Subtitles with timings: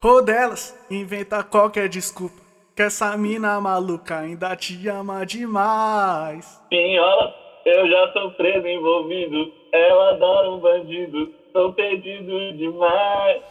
[0.00, 2.40] Rodelas, inventa qualquer desculpa.
[2.76, 6.62] Que essa mina maluca ainda te ama demais.
[6.70, 7.34] Pinhola,
[7.66, 9.52] eu já sou preso envolvido.
[9.72, 11.34] Ela adora um bandido.
[11.52, 13.42] Sou pedido demais.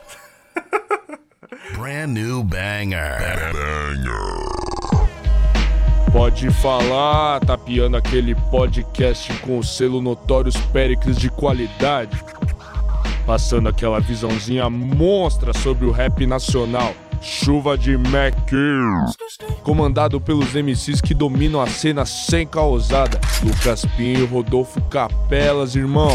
[1.78, 3.18] Brand new banger.
[6.14, 12.18] Pode falar, tapeando aquele podcast com o selo Notórios Péricles de qualidade.
[13.28, 16.94] Passando aquela visãozinha monstra sobre o rap nacional.
[17.22, 18.34] Chuva de Mac.
[19.64, 23.20] Comandado pelos MCs que dominam a cena sem causada.
[23.44, 26.14] Lucas Pinho, Rodolfo Capelas, irmão.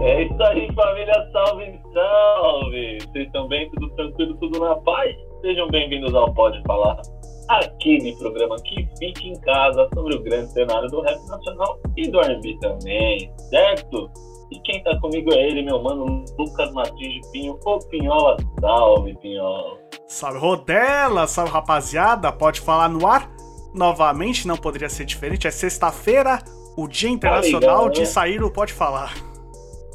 [0.00, 1.30] É isso aí, família.
[1.32, 2.98] Salve, salve.
[3.00, 3.68] Vocês estão bem?
[3.70, 4.36] Tudo tranquilo?
[4.36, 5.16] Tudo na paz?
[5.40, 7.17] Sejam bem-vindos ao Pode Falar.
[7.48, 12.20] Aquele programa que fica em casa sobre o grande cenário do rap nacional e do
[12.20, 14.10] R&B também, certo?
[14.50, 18.36] E quem tá comigo é ele, meu mano Lucas Martins de Pinho, o Pinhola.
[18.60, 19.78] Salve, Pinhola.
[20.06, 23.30] Salve Rodela, salve rapaziada, pode falar no ar?
[23.74, 26.38] Novamente, não poderia ser diferente, é sexta-feira,
[26.76, 28.06] o Dia Internacional legal, de né?
[28.06, 29.12] sair o Pode Falar.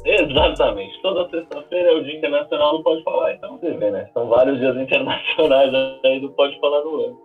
[0.04, 1.00] Exatamente.
[1.00, 3.32] Toda sexta-feira é o Dia Internacional do Pode Falar.
[3.32, 4.08] Então você vê, né?
[4.12, 5.72] São vários dias internacionais
[6.04, 7.23] aí do Pode Falar no ano.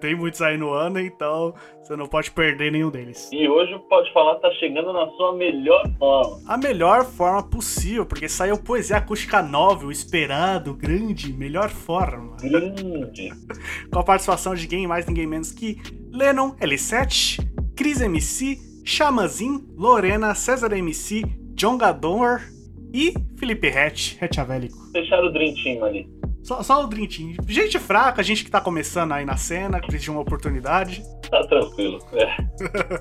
[0.00, 3.30] Tem muitos aí no ano, então você não pode perder nenhum deles.
[3.32, 6.40] E hoje Pode Falar tá chegando na sua melhor forma.
[6.48, 12.36] A melhor forma possível, porque saiu Poesia Acústica 9, o esperado, grande, melhor forma.
[12.40, 13.30] Grande.
[13.92, 15.78] Com a participação de ninguém mais, ninguém menos que
[16.12, 17.40] Lennon L7,
[17.76, 21.22] Cris MC, Xamazin, Lorena, César MC,
[21.54, 22.40] John Gador
[22.92, 24.76] e Felipe Hatch, Hatchavélico.
[24.92, 26.08] Fecharam o Dream Team ali.
[26.46, 27.34] Só, só o Dream Team.
[27.48, 31.02] Gente fraca, gente que tá começando aí na cena, que precisa de uma oportunidade.
[31.28, 31.98] Tá tranquilo.
[32.12, 32.36] É.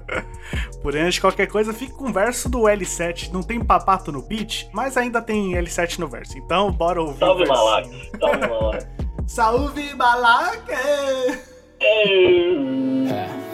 [0.82, 3.32] Porém, antes qualquer coisa, fique com o verso do L7.
[3.32, 6.36] Não tem papato no beat, mas ainda tem L7 no verso.
[6.40, 7.46] Então, bora ouvir Salve.
[7.46, 7.90] Malak.
[8.20, 8.88] Salve, Malak.
[9.28, 10.72] Salve, Malak!
[11.80, 13.45] Ei.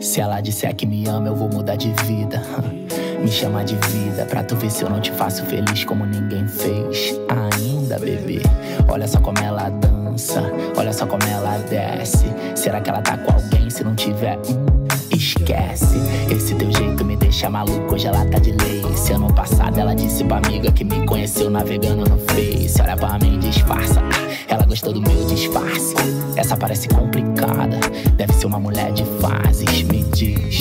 [0.00, 2.42] Se ela disser que me ama, eu vou mudar de vida.
[3.20, 6.48] Me chama de vida pra tu ver se eu não te faço feliz como ninguém
[6.48, 8.40] fez ainda, bebê.
[8.88, 10.42] Olha só como ela dança,
[10.74, 12.24] olha só como ela desce.
[12.54, 13.68] Será que ela tá com alguém?
[13.68, 14.79] Se não tiver, hum,
[15.20, 15.98] esquece.
[16.30, 19.12] Esse teu jeito me deixa maluco, hoje ela tá de lace.
[19.12, 22.80] Ano passado ela disse pra amiga que me conheceu navegando no Face.
[22.80, 24.00] Olha pra mim, disfarça.
[24.48, 25.94] Ela gostou do meu disfarce.
[26.36, 27.78] Essa parece complicada,
[28.16, 29.82] deve ser uma mulher de fases.
[29.82, 30.58] Me diz.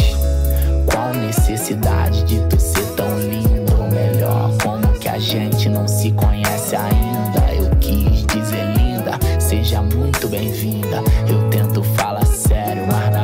[0.86, 3.74] Qual necessidade de tu ser tão lindo?
[3.80, 7.53] Ou melhor, como que a gente não se conhece ainda?
[7.53, 11.02] Eu quis dizer linda, seja muito bem-vinda.
[11.28, 13.19] Eu tento falar sério, mas na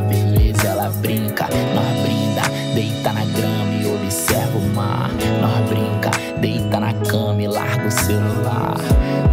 [1.16, 1.48] brinca.
[1.74, 2.42] Nós brinda,
[2.74, 5.10] deita na grama e observa o mar.
[5.42, 8.76] Nós brinca, deita na cama e larga o celular.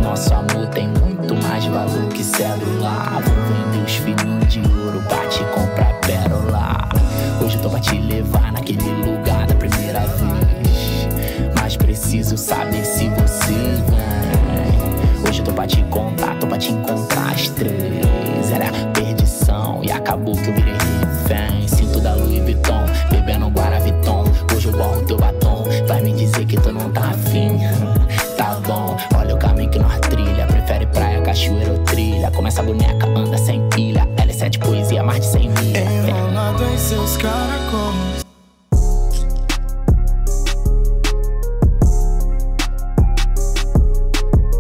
[0.01, 3.21] Nosso amor tem muito mais valor que celular.
[3.23, 6.89] Vou vender os filhinhos de ouro, bate e compra pérola.
[7.45, 11.09] Hoje eu tô pra te levar naquele lugar da primeira vez.
[11.61, 13.55] Mas preciso saber se você
[13.89, 15.29] vem.
[15.29, 18.53] Hoje eu tô pra te contar, tô pra te encontrar às três.
[18.53, 20.82] Era perdição e acabou que eu virei
[32.63, 34.07] essa boneca anda sem pilha.
[34.17, 35.81] L7 poesia, mais de 100 milha.
[36.09, 38.23] Enrolado em seus caracóis.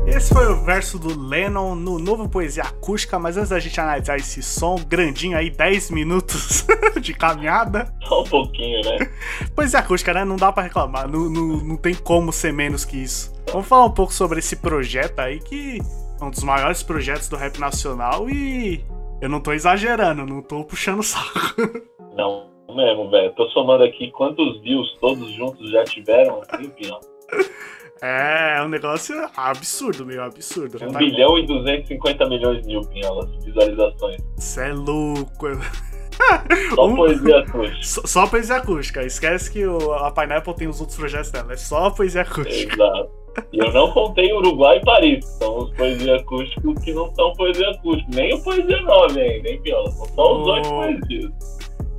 [0.06, 4.16] Esse foi o verso do Lennon no novo Poesia Acústica, mas antes da gente analisar
[4.16, 6.66] esse som grandinho aí, 10 minutos
[7.00, 7.92] de caminhada.
[8.04, 9.10] Só um pouquinho, né?
[9.54, 10.24] Poesia Acústica, né?
[10.24, 13.32] Não dá pra reclamar, não, não, não tem como ser menos que isso.
[13.52, 15.80] Vamos falar um pouco sobre esse projeto aí, que
[16.22, 18.84] um dos maiores projetos do rap nacional e
[19.20, 21.30] eu não tô exagerando, não tô puxando saco.
[22.14, 23.32] Não, mesmo, velho.
[23.34, 26.42] Tô somando aqui quantos views todos juntos já tiveram.
[26.60, 27.00] Enfim, ó.
[28.04, 30.76] É, é um negócio absurdo, meio absurdo.
[30.76, 34.20] Já 1 tá- bilhão e 250 milhões pinholas de visualizações.
[34.38, 35.46] Cê é louco.
[36.75, 37.82] Só Um- poesia acústica.
[37.84, 39.04] Só, só poesia acústica.
[39.04, 41.52] Esquece que o, a Pineapple tem os outros projetos dela.
[41.52, 42.75] É só poesia acústica.
[42.75, 43.10] Exato.
[43.52, 47.32] E eu não contei Uruguai e Paris, que são os poesia acústicos que não são
[47.32, 48.11] poesia acústica.
[48.14, 49.90] Nem o poesia 9 ainda, hein, Piola?
[49.90, 51.32] São só os oito poesias.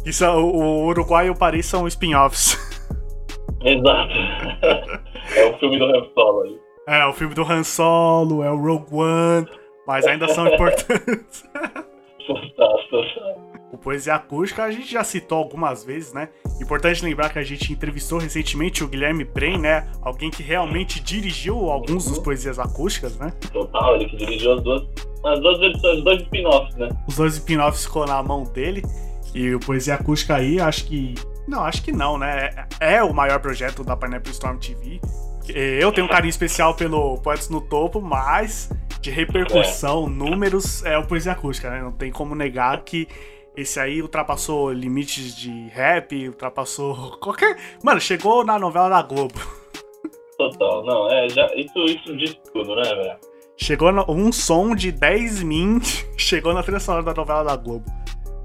[0.05, 2.57] Isso, o, o Uruguai e o Paris são spin-offs.
[3.63, 4.13] Exato.
[5.37, 6.59] é o filme do Han Solo aí.
[6.87, 9.47] É, o filme do Han Solo, é o Rogue One,
[9.87, 11.43] mas ainda são importantes.
[12.27, 13.52] Fantástico.
[13.73, 16.29] O Poesia Acústica a gente já citou algumas vezes, né?
[16.61, 19.89] Importante lembrar que a gente entrevistou recentemente o Guilherme Bren, né?
[19.99, 23.33] Alguém que realmente dirigiu alguns dos poesias acústicas, né?
[23.51, 24.83] Total, ele que dirigiu as duas,
[25.25, 26.89] as duas versões, os dois spin-offs, né?
[27.07, 28.83] Os dois spin-offs ficou na mão dele.
[29.33, 31.15] E o Poesia Acústica aí, acho que.
[31.47, 32.67] Não, acho que não, né?
[32.79, 35.01] É o maior projeto da Pineapple Storm TV.
[35.49, 38.69] Eu tenho um carinho especial pelo Poetas no Topo, mas
[39.01, 40.09] de repercussão, é.
[40.09, 41.81] números, é o Poesia Acústica, né?
[41.81, 43.07] Não tem como negar que
[43.55, 47.57] esse aí ultrapassou limites de rap, ultrapassou qualquer.
[47.83, 49.39] Mano, chegou na novela da Globo.
[50.37, 53.17] Total, não, é, já, isso, isso diz tudo, né, velho?
[53.55, 55.79] Chegou no, um som de 10 min,
[56.17, 57.85] chegou na trilha sonora da novela da Globo.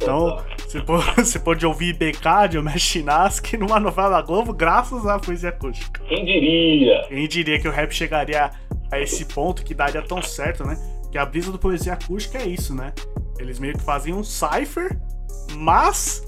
[0.00, 5.04] Então, você pode, você pode ouvir BK de Omer Chinaski numa novela da Globo graças
[5.06, 6.00] à poesia acústica.
[6.04, 7.04] Quem diria?
[7.08, 8.50] Quem diria que o rap chegaria
[8.92, 10.76] a esse ponto que daria tão certo, né?
[11.10, 12.92] Que a brisa do poesia acústica é isso, né?
[13.38, 14.98] Eles meio que faziam um cipher,
[15.56, 16.22] mas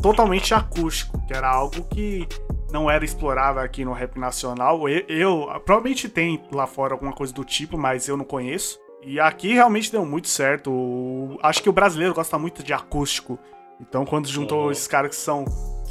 [0.00, 2.26] totalmente acústico, que era algo que
[2.70, 4.88] não era explorado aqui no rap nacional.
[4.88, 8.80] Eu, eu, provavelmente tem lá fora alguma coisa do tipo, mas eu não conheço.
[9.04, 11.38] E aqui realmente deu muito certo.
[11.42, 13.38] Acho que o brasileiro gosta muito de acústico.
[13.80, 15.44] Então, quando juntou esses caras que são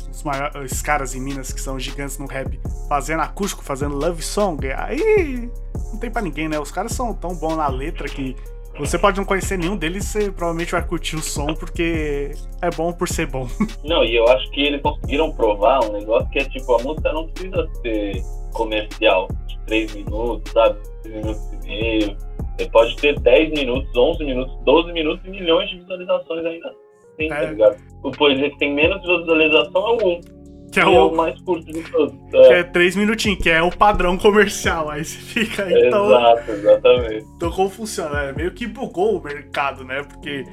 [0.10, 4.22] os maiores, esses caras em Minas que são gigantes no rap, fazendo acústico, fazendo love
[4.22, 5.52] song, aí
[5.92, 6.57] não tem para ninguém, né?
[6.60, 8.36] Os caras são tão bons na letra que
[8.81, 12.31] você pode não conhecer nenhum deles, você provavelmente vai curtir o som porque
[12.62, 13.48] é bom por ser bom.
[13.86, 17.13] Não, e eu acho que eles conseguiram provar um negócio que é tipo, a música
[17.13, 18.22] não precisa ser
[18.54, 20.80] comercial, de 3 minutos, sabe?
[21.04, 22.18] 3 minutos e meio.
[22.57, 26.74] Você pode ter 10 minutos, 11 minutos, 12 minutos e milhões de visualizações ainda.
[27.19, 27.42] Sim, tá é.
[27.42, 27.78] tá ligado?
[28.04, 30.41] O poesia que tem menos visualização é o 1.
[30.71, 30.94] Que é, o...
[30.94, 31.15] é, o...
[31.15, 32.15] mais curto de todos.
[32.33, 32.47] É.
[32.47, 34.89] Que é três minutinhos, que é o padrão comercial.
[34.89, 36.07] Aí você fica aí, então.
[36.07, 37.25] Exato, exatamente.
[37.35, 38.21] Então como funciona?
[38.21, 40.01] É, meio que bugou o mercado, né?
[40.03, 40.45] Porque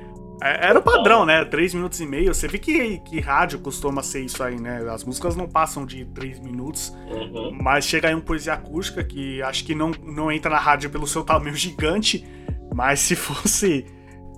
[0.42, 1.44] é, era o padrão, né?
[1.44, 2.34] Três minutos e meio.
[2.34, 4.84] Você vê que, que rádio costuma ser isso aí, né?
[4.90, 6.92] As músicas não passam de três minutos.
[7.10, 7.56] Uhum.
[7.60, 11.06] Mas chega aí um poesia acústica que acho que não, não entra na rádio pelo
[11.06, 12.26] seu tamanho gigante.
[12.74, 13.86] Mas se fosse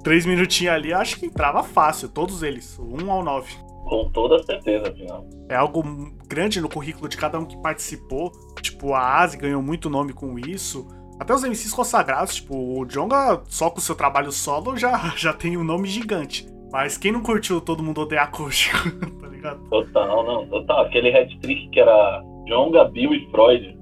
[0.03, 2.09] três minutinhos ali, acho que entrava fácil.
[2.09, 3.70] Todos eles, um ao nove.
[3.91, 5.27] Com toda certeza, afinal.
[5.49, 5.83] É algo
[6.29, 8.31] grande no currículo de cada um que participou.
[8.63, 10.87] Tipo, a Asi ganhou muito nome com isso.
[11.19, 15.33] Até os MCs consagrados, tipo, o Jonga, só com o seu trabalho solo, já, já
[15.33, 16.47] tem um nome gigante.
[16.71, 18.79] Mas quem não curtiu Todo Mundo Odeia Acústico,
[19.21, 19.59] tá ligado?
[19.69, 20.83] Total, não, total.
[20.83, 23.77] Aquele hat-trick que era Jonga, Bill e Freud.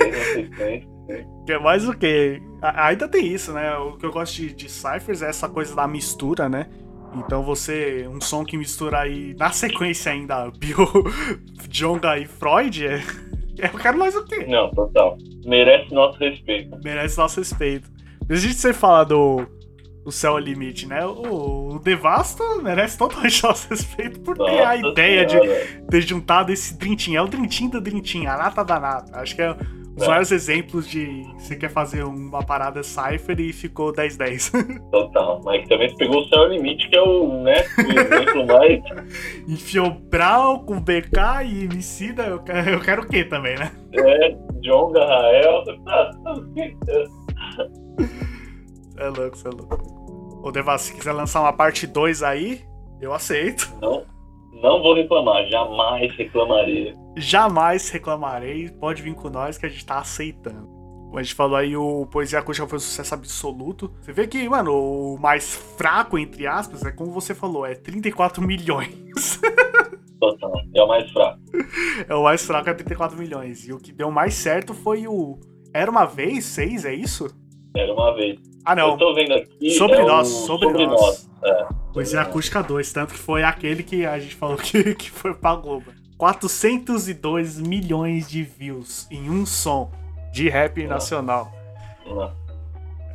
[1.44, 2.40] que é mais o que?
[2.62, 3.76] Ainda tem isso, né?
[3.76, 6.70] O que eu gosto de, de Cyphers é essa coisa da mistura, né?
[7.14, 10.86] Então você, um som que mistura aí, na sequência ainda, Bill,
[11.68, 13.02] Jonga e Freud, é,
[13.58, 14.44] eu quero mais o quê?
[14.46, 15.16] Não, total.
[15.44, 16.78] Merece nosso respeito.
[16.82, 17.90] Merece nosso respeito.
[18.26, 19.46] Desde a gente você fala do,
[20.04, 21.06] do Céu Limite, né?
[21.06, 25.38] O, o Devasto merece totalmente nosso respeito por ter a ideia de
[25.88, 27.14] ter juntado esse Drintin.
[27.14, 29.18] É o Drintin do Drintin, a nata da nata.
[29.18, 29.56] Acho que é é.
[30.04, 34.50] Vários exemplos de você quer fazer uma parada Cypher e ficou 10-10.
[34.90, 38.82] Total, mas também você pegou o Céu Limite, que é o, né, o exemplo mais.
[39.48, 43.72] Enfiou Brau com BK e Emicida, eu quero, eu quero o quê também, né?
[43.94, 45.64] É, John Garrael.
[48.98, 49.96] é louco, você é louco.
[50.42, 52.62] Ô Devas, se quiser lançar uma parte 2 aí,
[53.00, 53.72] eu aceito.
[53.80, 54.04] Não,
[54.62, 56.94] não vou reclamar, jamais reclamaria.
[57.16, 60.76] Jamais reclamarei, pode vir com nós que a gente tá aceitando.
[61.14, 63.90] A gente falou aí, o Poesia Acústica foi um sucesso absoluto.
[64.02, 68.42] Você vê que, mano, o mais fraco, entre aspas, é como você falou, é 34
[68.46, 69.40] milhões.
[70.20, 71.40] Total, é o mais fraco.
[72.08, 73.66] É o mais fraco, é 34 milhões.
[73.66, 75.38] E o que deu mais certo foi o.
[75.72, 76.44] Era uma vez?
[76.44, 77.28] Seis, é isso?
[77.74, 78.38] Era uma vez.
[78.64, 78.90] Ah, não.
[78.90, 79.70] Eu tô vendo aqui.
[79.70, 81.00] Sobre é nós, sobre, sobre nós.
[81.00, 81.30] nós.
[81.42, 81.66] É.
[81.92, 85.54] Poesia Acústica 2, tanto que foi aquele que a gente falou que, que foi pra
[85.54, 85.92] Globo.
[86.18, 89.90] 402 milhões de views em um som
[90.32, 90.86] de rap é.
[90.86, 91.52] nacional.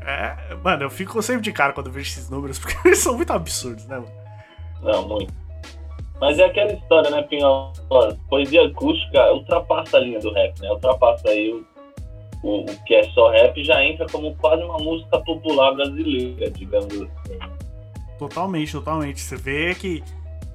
[0.01, 3.31] É, mano, eu fico sempre de cara quando vejo esses números, porque eles são muito
[3.31, 4.11] absurdos, né, mano?
[4.81, 5.33] Não, muito.
[6.19, 7.73] Mas é aquela história, né, Pinhão?
[8.29, 10.69] Poesia acústica ultrapassa a linha do rap, né?
[10.71, 11.65] Ultrapassa aí o,
[12.43, 16.93] o, o que é só rap já entra como quase uma música popular brasileira, digamos
[16.93, 17.60] assim.
[18.21, 19.19] Totalmente, totalmente.
[19.19, 20.03] Você vê que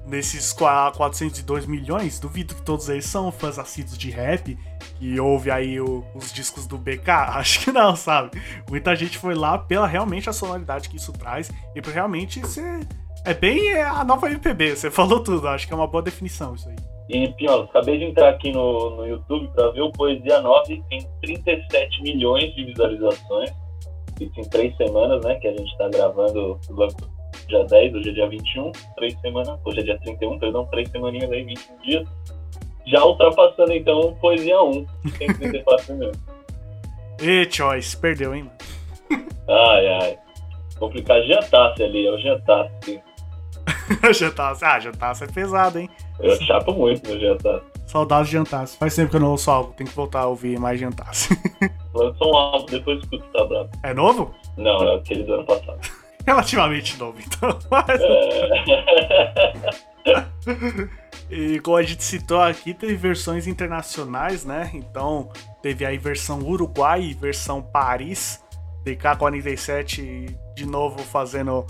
[0.05, 4.57] nesses 402 milhões, duvido que todos eles são fãs assíduos de rap
[5.01, 7.09] e ouve aí o, os discos do BK.
[7.35, 8.41] Acho que não, sabe?
[8.69, 12.87] Muita gente foi lá pela realmente a sonoridade que isso traz e por realmente ser.
[13.25, 16.55] É bem é a nova MPB, você falou tudo, acho que é uma boa definição
[16.55, 16.75] isso aí.
[17.09, 21.05] E pior, acabei de entrar aqui no, no YouTube para ver o Poesia 9 tem
[21.21, 23.51] 37 milhões de visualizações.
[24.21, 25.35] Isso em três semanas, né?
[25.35, 26.57] Que a gente está gravando
[27.47, 31.31] dia 10, hoje é dia 21, três semanas, hoje é dia 31, perdão, três semaninhas
[31.31, 32.07] aí, 21 dias.
[32.85, 34.85] Já ultrapassando então Poesia 1,
[35.17, 36.19] tem 34 minutos.
[37.21, 38.49] E Choice, perdeu, hein?
[39.49, 40.17] Ai, ai.
[40.77, 43.01] Complicar jantasse ali, é o jantasse.
[44.13, 45.89] jantasse, ah, jantasse é pesado, hein?
[46.19, 47.65] Eu chapo muito no jantasse.
[47.87, 48.77] Saudades de jantasse.
[48.77, 51.29] Faz tempo que eu não ouço algo, tem que voltar a ouvir mais jantasse.
[51.93, 53.69] Lançou um álbum, depois escuta, tá bravo.
[53.81, 54.35] É novo?
[54.57, 55.79] Não, é aquele do ano passado.
[56.27, 57.57] Relativamente novo, então.
[57.71, 58.01] Mas...
[60.05, 61.07] É...
[61.29, 64.69] E como a gente citou aqui, teve versões internacionais, né?
[64.73, 65.29] Então,
[65.61, 68.43] teve aí versão Uruguai e versão Paris.
[68.85, 71.65] DK47 de novo fazendo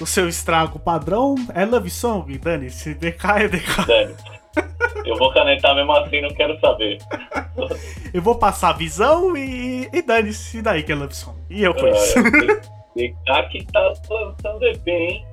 [0.00, 1.34] o seu estrago padrão.
[1.54, 2.70] É Love Song, Dani?
[2.70, 3.86] Se DK é DK.
[3.86, 4.14] Dani,
[5.06, 6.98] eu vou canetar mesmo assim, não quero saber.
[8.12, 11.38] eu vou passar a visão e, e dane-se daí que é Love Song.
[11.48, 12.14] E eu com isso.
[12.94, 15.26] DK que tá lançando EP, hein?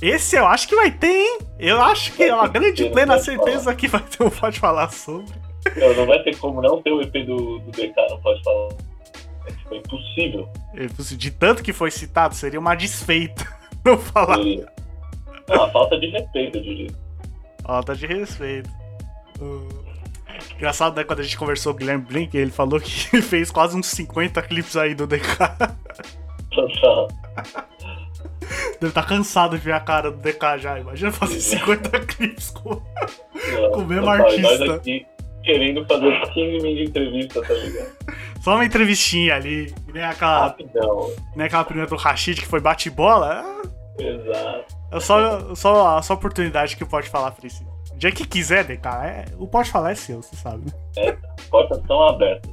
[0.00, 1.38] Esse eu acho que vai ter, hein?
[1.58, 5.34] Eu acho que é uma grande plena certeza que vai ter um Pode Falar sobre.
[5.76, 8.68] Não, não vai ter como não ter o EP do, do DK, não pode falar.
[9.46, 10.48] É tipo, impossível.
[10.74, 13.46] É de tanto que foi citado, seria uma desfeita
[13.84, 14.36] não falar.
[14.36, 14.68] Seria.
[15.50, 16.90] Uma falta de respeito, eu diria.
[17.64, 18.70] Falta de respeito.
[19.40, 19.88] Uh...
[20.56, 21.04] Engraçado, né?
[21.04, 22.90] Quando a gente conversou com o Guilherme Blink, ele falou que
[23.22, 25.26] fez quase uns 50 clipes aí do DK.
[26.50, 27.08] Total.
[28.80, 30.78] Deve estar tá cansado de ver a cara do DK já.
[30.78, 32.76] Imagina fazer 50 clipes com,
[33.72, 34.64] com o mesmo artista.
[34.64, 35.06] Nós aqui
[35.42, 37.92] querendo fazer 15 mil de entrevista, tá ligado?
[38.42, 39.74] Só uma entrevistinha ali.
[39.92, 40.46] Nem aquela.
[40.46, 41.10] Rapidão.
[41.34, 43.44] Nem aquela primeira do Rashid que foi bate-bola.
[43.98, 44.78] Exato.
[44.92, 47.68] É só, só, só a oportunidade que pode falar precisa.
[47.92, 50.72] O dia que quiser, DK, é, o pode falar é seu, você sabe, né?
[50.96, 51.16] É,
[51.50, 52.52] portas estão abertas.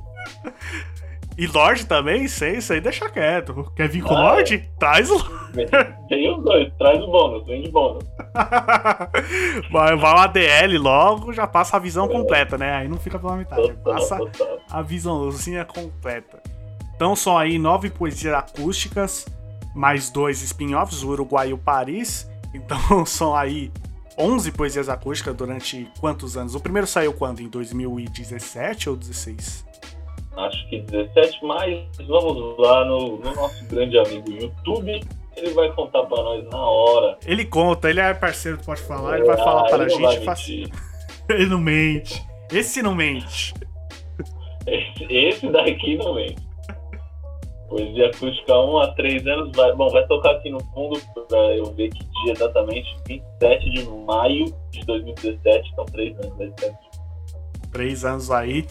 [1.38, 3.72] E Lorde também, sei, isso aí deixa quieto.
[3.76, 4.56] Quer vir com ah, Lorde?
[4.56, 4.80] É.
[4.80, 5.20] Traz o
[6.08, 8.06] Tem os dois, traz o bônus, vem de bônus.
[9.70, 12.10] vai, vai o ADL logo, já passa a visão é.
[12.10, 12.76] completa, né?
[12.76, 13.62] Aí não fica pela metade.
[13.62, 14.60] Total, passa total.
[14.72, 16.42] a visãozinha completa.
[16.96, 19.26] Então são aí nove poesias acústicas,
[19.76, 22.30] mais dois spin-offs, o Uruguai e o Paris.
[22.54, 23.72] Então são aí
[24.18, 26.56] 11 poesias acústicas durante quantos anos?
[26.56, 27.42] O primeiro saiu quando?
[27.42, 29.65] Em 2017 ou 16?
[30.38, 35.02] Acho que 17, mas vamos lá no, no nosso grande amigo YouTube.
[35.36, 37.18] Ele vai contar pra nós na hora.
[37.26, 40.24] Ele conta, ele é parceiro, pode falar, ele vai falar para a gente.
[40.24, 40.48] Faz...
[41.30, 42.24] ele não mente.
[42.52, 43.54] Esse não mente.
[44.66, 46.46] Esse, esse daqui não mente.
[47.68, 49.52] Poesia Acústica 1 há 3 anos.
[49.56, 52.96] Vai, bom, vai tocar aqui no fundo pra eu ver que dia exatamente.
[53.08, 55.70] 27 de maio de 2017.
[55.74, 56.54] Então, 3 anos.
[57.72, 58.66] 3 anos aí.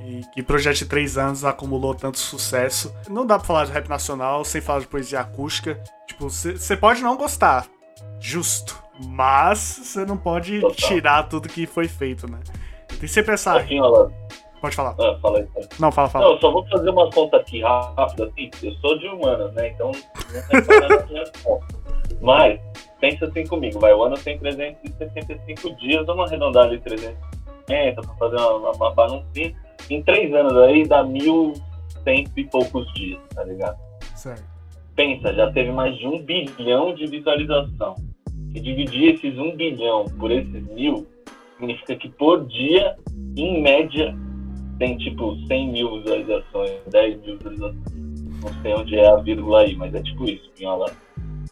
[0.00, 2.94] E que projeto de três anos acumulou tanto sucesso.
[3.08, 5.82] Não dá pra falar de rap nacional sem falar de poesia acústica.
[6.06, 7.66] Tipo, você pode não gostar,
[8.20, 8.80] justo.
[9.00, 10.76] Mas você não pode Total.
[10.76, 12.40] tirar tudo que foi feito, né?
[12.98, 13.56] Tem sempre essa.
[13.56, 14.10] Assim, Alan.
[14.60, 14.96] Pode falar.
[14.98, 15.68] Ah, fala aí, fala.
[15.78, 16.24] Não, fala, fala.
[16.24, 18.50] Não, eu só vou fazer uma conta aqui rápida, assim.
[18.60, 19.68] Eu sou de humanas, né?
[19.68, 21.78] Então não nas minhas contas.
[22.20, 22.60] Mas,
[23.00, 23.92] pensa assim comigo, vai.
[23.92, 29.54] O ano tem 365 dias, vamos arredondar ali 360 pra fazer uma, uma baguncinha
[29.90, 31.54] em três anos aí dá mil
[32.04, 33.78] cento e poucos dias, tá ligado?
[34.14, 34.44] Certo.
[34.94, 37.94] Pensa, já teve mais de um bilhão de visualização.
[38.54, 41.06] E dividir esses um bilhão por esses mil
[41.58, 42.96] significa que por dia,
[43.36, 44.16] em média,
[44.78, 47.82] tem tipo 100 mil visualizações, 10 mil visualizações.
[48.42, 50.90] Não sei onde é a vírgula aí, mas é tipo isso, pinhola.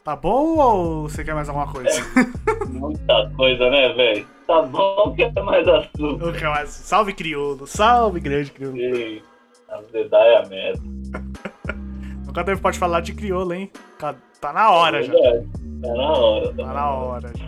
[0.07, 1.91] Tá bom ou você quer mais alguma coisa?
[1.91, 4.25] É, muita coisa, né, velho?
[4.47, 6.33] Tá bom, quer mais açúcar.
[6.33, 6.71] Quer mais...
[6.71, 8.77] Salve crioulo, salve grande crioulo.
[8.77, 9.21] Sim,
[9.69, 10.83] a verdade é a merda.
[12.25, 13.69] Nunca deve pode falar de crioulo, hein?
[13.99, 14.15] Tá
[14.53, 15.13] na hora é já.
[15.13, 16.49] Tá na hora.
[16.51, 17.47] Tá, tá na hora já.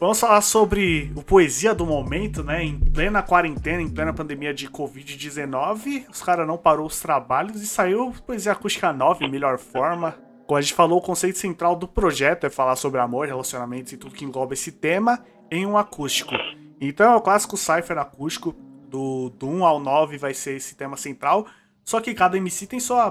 [0.00, 2.64] Vamos falar sobre o Poesia do Momento, né?
[2.64, 7.66] Em plena quarentena, em plena pandemia de Covid-19, os caras não parou os trabalhos e
[7.66, 10.26] saiu Poesia Acústica 9, melhor forma.
[10.48, 13.98] Como a gente falou, o conceito central do projeto é falar sobre amor, relacionamentos e
[13.98, 16.32] tudo que engloba esse tema em um acústico.
[16.80, 18.56] Então é o clássico Cypher acústico,
[18.88, 21.46] do, do 1 ao 9 vai ser esse tema central.
[21.84, 23.10] Só que cada MC tem sua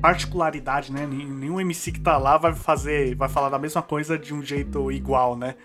[0.00, 1.06] particularidade, né?
[1.06, 4.90] Nenhum MC que tá lá vai fazer, vai falar da mesma coisa de um jeito
[4.90, 5.56] igual, né?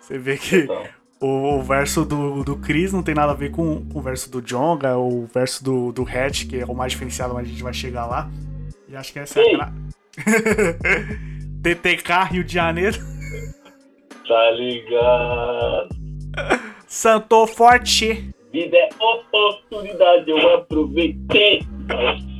[0.00, 0.66] Você vê que
[1.20, 4.42] o, o, verso do, do Chris não tem nada a ver com, o verso do
[4.42, 7.62] Jonga, ou o verso do, do Hatch, que é o mais diferenciado, mas a gente
[7.62, 8.28] vai chegar lá.
[8.88, 9.72] E acho que essa é a,
[11.62, 12.98] TTK Rio de Janeiro.
[14.28, 15.88] Tá ligado.
[16.86, 18.30] Santo Forte.
[18.52, 21.66] Vida é oportunidade, eu aproveitei.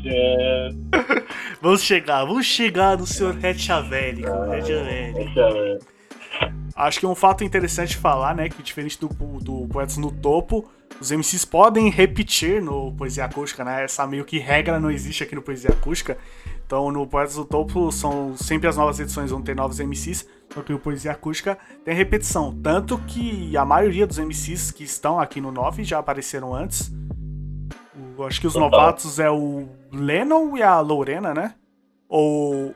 [0.06, 0.68] É...
[1.60, 4.22] Vamos chegar, vamos chegar no senhor Rechavelli.
[4.50, 5.78] Deixa
[6.74, 10.70] Acho que um fato interessante falar, né, que diferente do, do Poetas no Topo,
[11.00, 13.84] os MCs podem repetir no Poesia Acústica, né?
[13.84, 16.16] Essa meio que regra não existe aqui no Poesia Acústica.
[16.64, 20.62] Então, no Poetas do Topo, são sempre as novas edições vão ter novos MCs, só
[20.62, 22.56] que o Poesia Acústica tem repetição.
[22.62, 26.90] Tanto que a maioria dos MCs que estão aqui no 9 já apareceram antes.
[28.16, 28.70] O- acho que os Total.
[28.70, 31.54] novatos é o Lennon e a Lorena, né?
[32.08, 32.74] Ou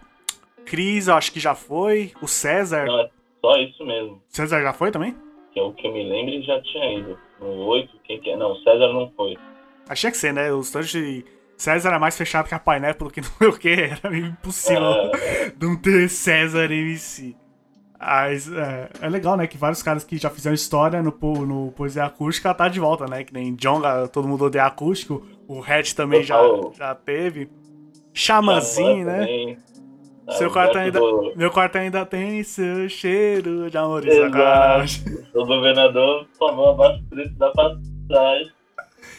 [0.65, 2.13] Cris, eu acho que já foi.
[2.21, 2.87] O César.
[2.87, 3.09] Não, é
[3.41, 4.21] só isso mesmo.
[4.29, 5.17] César já foi também?
[5.53, 7.19] Que é o que eu me lembro já tinha ido.
[7.41, 8.37] No 8, quem que é?
[8.37, 9.37] Não, o César não foi.
[9.89, 10.53] Achei que ser, né?
[10.53, 11.25] Os tantos de.
[11.57, 14.83] César era mais fechado que a Pineapple, que não sei o que, era meio impossível
[15.15, 17.35] É, não ter César MC.
[17.99, 19.47] Mas é, é legal, né?
[19.47, 21.15] Que vários caras que já fizeram história no,
[21.47, 23.25] no Poesia Acústica tá de volta, né?
[23.25, 25.27] Que nem Jonga, todo mundo odeia acústico.
[25.49, 26.39] O Red também já,
[26.77, 27.49] já teve.
[28.13, 29.21] Xamãzinho, né?
[29.21, 29.59] também.
[30.33, 30.99] Seu Ah, quarto ainda.
[30.99, 34.11] do- Meu quarto ainda tem seu cheiro de amor e.
[35.35, 38.51] O governador tomou abaixo do preço da passagem.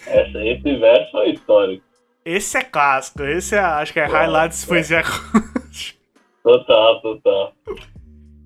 [0.06, 1.84] Essa, esse verso é histórico.
[2.26, 3.24] Esse é clássico.
[3.24, 4.18] Esse é, acho que é Nossa.
[4.18, 5.98] Highlights Poesia Acústica.
[6.44, 7.54] Total, total.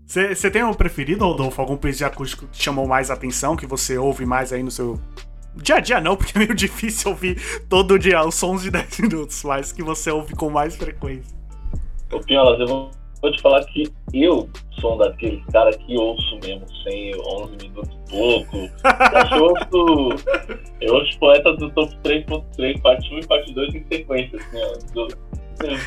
[0.05, 1.61] Você tem um preferido, Rodolfo?
[1.61, 4.99] Algum poesia acústico que te chamou mais atenção, que você ouve mais aí no seu.
[5.55, 7.39] Dia a dia não, porque é meio difícil ouvir
[7.69, 11.35] todo dia os sons de 10 minutos, mas que você ouve com mais frequência.
[12.11, 12.91] Ô, Pinholas, eu vou,
[13.21, 14.49] vou te falar que eu
[14.79, 18.57] sou um daqueles caras que ouço mesmo 100, 11 minutos e pouco.
[19.35, 20.25] Eu ouço,
[20.81, 24.39] eu ouço poetas do top 3.3, parte 1 e parte 2 em sequência.
[24.39, 24.57] Assim,
[24.97, 25.07] ó,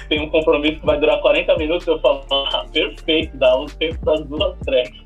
[0.08, 4.04] tenho um compromisso que vai durar 40 minutos, eu falo, ah, perfeito, dá o tempo
[4.04, 5.02] das duas tracks.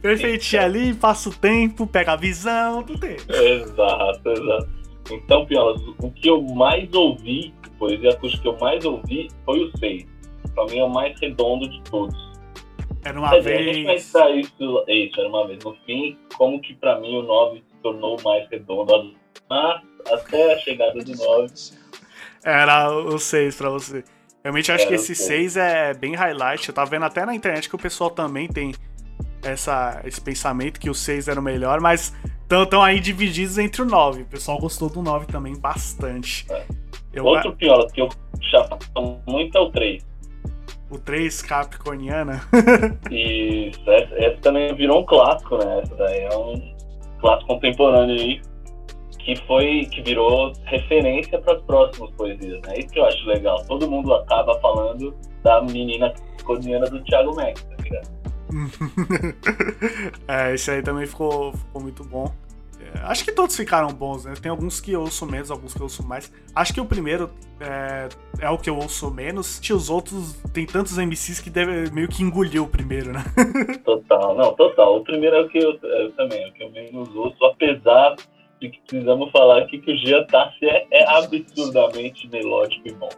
[0.00, 3.16] Perfeitinho ali, passa o tempo, pega a visão, tudo tem.
[3.28, 4.81] Exato, exato.
[5.10, 9.78] Então, Piolas, o que eu mais ouvi, poesia acústica que eu mais ouvi foi o
[9.78, 10.06] 6.
[10.54, 12.32] Pra mim é o mais redondo de todos.
[13.04, 14.08] Era uma a gente vai vez.
[14.08, 15.64] entrar isso, isso, era uma vez.
[15.64, 19.14] No fim, como que pra mim o 9 se tornou o mais redondo.
[19.50, 21.52] Mas até a chegada do 9,
[22.44, 24.04] Era o 6 pra você.
[24.44, 25.52] Realmente acho Era que esse seis.
[25.52, 26.68] 6 é bem highlight.
[26.68, 28.72] Eu tava vendo até na internet que o pessoal também tem
[29.42, 32.14] essa, esse pensamento que o 6 era o melhor, mas
[32.60, 34.22] estão aí divididos entre o 9.
[34.22, 36.46] O pessoal gostou do 9 também bastante.
[36.50, 36.64] É.
[37.12, 38.08] Eu, outro Piolas que eu
[38.50, 38.78] chapo
[39.26, 40.06] muito é o 3.
[40.90, 42.42] O 3 Capricorniana.
[43.10, 45.80] E essa, essa também virou um clássico, né?
[45.82, 46.74] Essa daí é um
[47.20, 48.42] clássico contemporâneo aí
[49.24, 52.78] que foi que virou referência para as próximas poesias, né?
[52.78, 53.64] Isso que eu acho legal.
[53.66, 56.12] Todo mundo acaba falando da menina
[56.44, 58.22] corniana do Thiago Max, tá ligado?
[60.28, 62.32] é, esse aí também ficou, ficou muito bom.
[62.94, 64.34] É, acho que todos ficaram bons, né?
[64.40, 66.32] Tem alguns que eu ouço menos, alguns que eu ouço mais.
[66.54, 68.08] Acho que o primeiro é,
[68.40, 69.58] é o que eu ouço menos.
[69.66, 73.24] E os outros, tem tantos MCs que deve meio que engoliu o primeiro, né?
[73.84, 74.98] Total, não, total.
[74.98, 78.16] O primeiro é o que eu, eu também, é o que eu menos ouço, apesar
[78.60, 83.08] de que precisamos falar aqui que o Gia Tassi é, é absurdamente melódico e bom.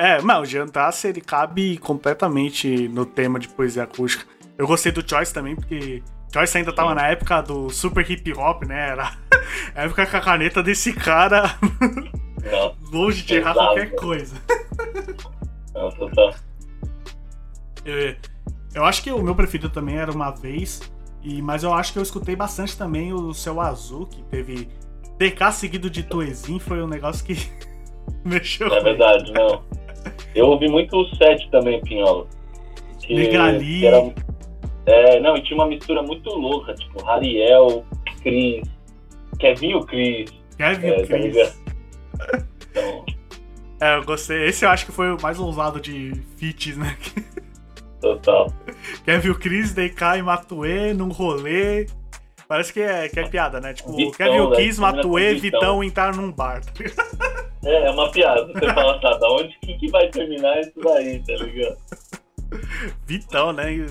[0.00, 4.24] É, mas o Jantassi, ele cabe completamente no tema de poesia acústica.
[4.56, 8.64] Eu gostei do Choice também, porque Choice ainda tava na época do super hip hop,
[8.64, 8.90] né?
[8.90, 9.12] Era
[9.74, 11.58] a época que a caneta desse cara,
[12.42, 14.36] Não, longe de errar qualquer coisa.
[15.74, 16.34] não, total.
[17.84, 18.14] Eu,
[18.74, 20.80] eu acho que o meu preferido também era uma vez,
[21.22, 24.68] e, mas eu acho que eu escutei bastante também o seu azul, que teve
[25.18, 27.34] DK seguido de Tuezin, foi um negócio que
[28.24, 29.62] mexeu É com verdade, não.
[30.34, 32.26] Eu ouvi muito o 7 também, Pinhola.
[33.00, 33.80] Que, Negrali.
[33.80, 34.14] que era,
[34.86, 37.84] é, não, e tinha uma mistura muito louca, tipo, Hariel,
[38.22, 38.62] Cris,
[39.38, 40.30] Kevin o Cris.
[40.56, 41.34] Kevin É, tá Chris.
[41.34, 41.54] ligado?
[42.70, 43.04] Então,
[43.80, 44.44] É, eu gostei.
[44.44, 46.94] Esse eu acho que foi o mais ousado de feats, né?
[47.98, 48.52] total.
[49.06, 51.86] Kevin Chris, DK e Matue num rolê.
[52.46, 53.72] Parece que é, que é piada, né?
[53.72, 54.56] Tipo, Vitão, Kevin né?
[54.56, 55.40] Termina Matue, Vitão.
[55.40, 55.84] Vitão.
[55.84, 56.60] entrar num bar.
[56.64, 57.50] tá ligado?
[57.62, 58.46] É, é uma piada.
[58.54, 61.76] Você fala, tá, da onde que, que vai terminar isso daí, tá ligado?
[63.06, 63.86] Vitão, né?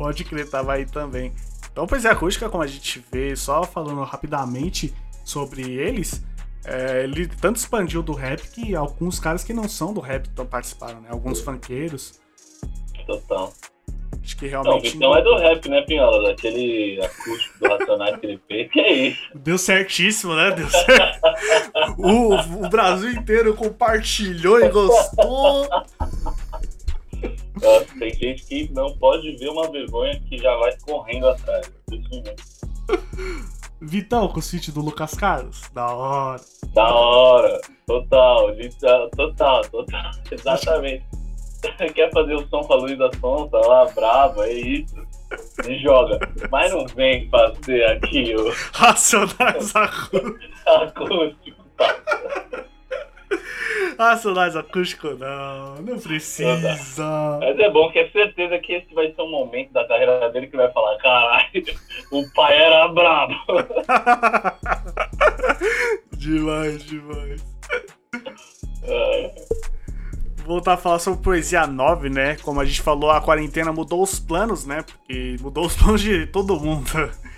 [0.00, 1.30] Pode crer, tava aí também.
[1.70, 4.94] Então, poesia acústica, como a gente vê, só falando rapidamente
[5.26, 6.24] sobre eles,
[6.64, 11.02] é, ele tanto expandiu do rap que alguns caras que não são do rap participaram,
[11.02, 11.08] né?
[11.10, 12.18] Alguns funkeiros.
[13.06, 13.52] Total.
[14.24, 14.92] Acho que Não, o realmente.
[14.92, 16.28] Vitão é do rap, né, Pinhola?
[16.30, 18.72] Daquele acústico do Racionais que ele fez.
[18.72, 19.20] Que é isso?
[19.34, 20.50] Deu certíssimo, né?
[20.52, 21.20] Deu certo.
[22.00, 25.68] o, o Brasil inteiro compartilhou e gostou.
[27.62, 31.72] Nossa, tem gente que não pode ver uma vergonha que já vai correndo atrás.
[31.90, 32.24] Mesmo.
[33.80, 35.62] Vitão com o sítio do Lucas Carlos.
[35.72, 36.40] Da hora.
[36.74, 37.60] Da hora.
[37.86, 38.48] Total.
[39.16, 40.10] Total, total.
[40.30, 41.04] Exatamente.
[41.94, 44.96] Quer fazer o som com a Luísa Sonsa lá, brava, é isso.
[45.66, 46.18] E joga.
[46.50, 50.66] Mas não vem fazer aqui o Racionais acústicos.
[50.66, 51.64] acústico.
[51.76, 51.96] Tá?
[53.98, 55.76] Racionais acústicos, não.
[55.76, 57.38] Não precisa.
[57.40, 60.46] Mas é bom que é certeza que esse vai ser um momento da carreira dele
[60.46, 61.48] que vai falar, caralho,
[62.10, 63.34] o pai era brabo.
[66.16, 67.44] demais, demais.
[68.82, 69.30] É,
[70.44, 72.36] voltar a falar sobre poesia 9, né?
[72.36, 74.82] Como a gente falou, a quarentena mudou os planos, né?
[74.82, 76.90] Porque mudou os planos de todo mundo.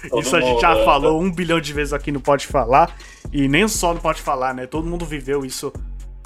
[0.09, 0.85] Todo Isso a gente já é.
[0.85, 2.95] falou um bilhão de vezes aqui no Pode Falar.
[3.33, 4.67] E nem só no Pode Falar, né?
[4.67, 5.73] Todo mundo viveu isso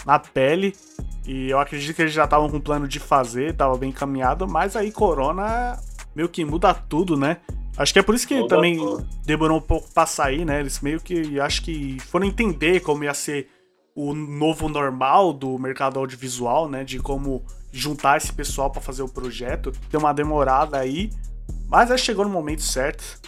[0.05, 0.75] na pele.
[1.27, 4.77] E eu acredito que eles já estavam com plano de fazer, tava bem encaminhado, mas
[4.77, 5.77] aí Corona
[6.15, 7.39] meio que muda tudo, né?
[7.77, 9.07] Acho que é por isso que Muda também tudo.
[9.25, 10.61] demorou um pouco pra sair, né?
[10.61, 13.49] Eles meio que acho que foram entender como ia ser
[13.97, 16.85] o novo normal do mercado audiovisual, né?
[16.85, 19.73] De como juntar esse pessoal pra fazer o projeto.
[19.91, 21.11] Deu uma demorada aí,
[21.67, 23.19] mas aí chegou no momento certo.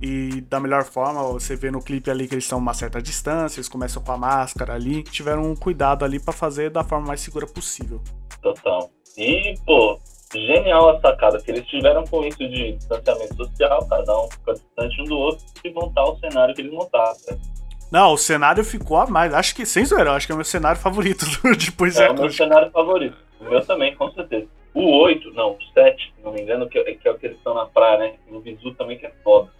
[0.00, 3.58] E da melhor forma, você vê no clipe ali que eles estão uma certa distância,
[3.58, 5.02] eles começam com a máscara ali.
[5.02, 8.00] Tiveram um cuidado ali pra fazer da forma mais segura possível.
[8.40, 8.90] Total.
[9.16, 9.98] E, pô,
[10.32, 15.02] genial a sacada, que eles tiveram com isso de distanciamento social, cada um fica distante
[15.02, 17.16] um do outro, e montar o cenário que eles montaram.
[17.28, 17.57] né?
[17.90, 19.32] Não, o cenário ficou a mais.
[19.32, 22.10] Acho que, sem zoeira, acho que é o meu cenário favorito do- de poesia É
[22.10, 23.16] o meu cenário favorito.
[23.40, 24.46] O meu também, com certeza.
[24.74, 27.26] O 8, não, o 7, se não me engano, que, é- que é o que
[27.26, 28.12] eles estão na praia, né?
[28.30, 29.50] No visu também que é foda.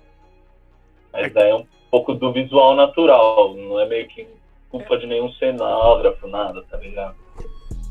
[1.12, 4.27] Mas daí é um pouco do visual natural, não é meio que
[4.71, 7.17] culpa de nenhum cenógrafo, nada, tá ligado?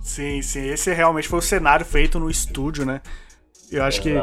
[0.03, 0.67] Sim, sim.
[0.69, 3.01] Esse realmente foi o cenário feito no estúdio, né?
[3.71, 4.13] Eu acho que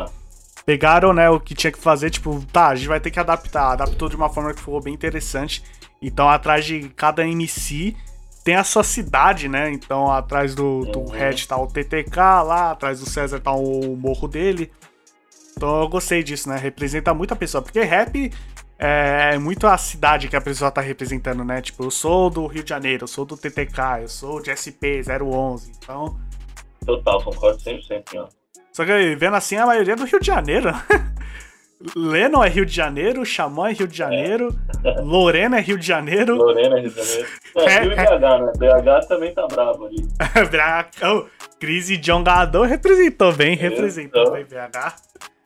[0.64, 3.72] pegaram, né, o que tinha que fazer, tipo, tá, a gente vai ter que adaptar.
[3.72, 5.62] Adaptou de uma forma que ficou bem interessante.
[6.02, 7.96] Então, atrás de cada MC
[8.44, 9.70] tem a sua cidade, né?
[9.70, 11.08] Então, atrás do, do Uhum.
[11.08, 14.70] Red tá o TTK lá, atrás do César tá o morro dele.
[15.56, 16.56] Então, eu gostei disso, né?
[16.58, 17.62] Representa muito a pessoa.
[17.62, 18.30] Porque rap
[18.78, 21.62] é muito a cidade que a pessoa tá representando, né?
[21.62, 25.00] Tipo, eu sou do Rio de Janeiro, eu sou do TTK, eu sou de SP
[25.00, 25.70] 011.
[25.78, 26.18] Então,
[26.84, 28.28] Total, concordo 100%, ó.
[28.72, 30.70] só que vendo assim, a maioria é do Rio de Janeiro.
[31.94, 34.54] Lennon é Rio de Janeiro, Xamã é Rio de Janeiro,
[35.02, 37.28] Lorena é Rio de Janeiro, Lorena, Rio de Janeiro.
[37.56, 38.52] É, É, e BH, né?
[38.58, 39.96] BH também tá bravo ali.
[40.50, 41.26] BH, oh,
[41.60, 44.32] Cris e John Gadon representou bem, representou Isso.
[44.32, 44.96] bem BH.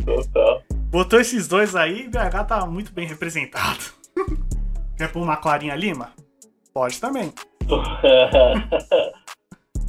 [0.05, 0.63] Total.
[0.91, 3.81] Botou esses dois aí, BH tá muito bem representado.
[4.97, 6.13] Quer pôr uma Clarinha Lima?
[6.73, 7.33] Pode também.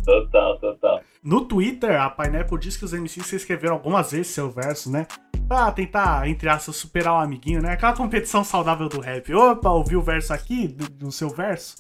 [0.06, 1.02] total, total.
[1.22, 5.06] No Twitter, a Pineapple diz que os MCs se escreveram algumas vezes seu verso, né?
[5.48, 7.74] Pra tentar, entre aspas, superar um amiguinho, né?
[7.74, 9.34] Aquela competição saudável do rap.
[9.34, 11.76] Opa, ouvi o verso aqui, do, do seu verso.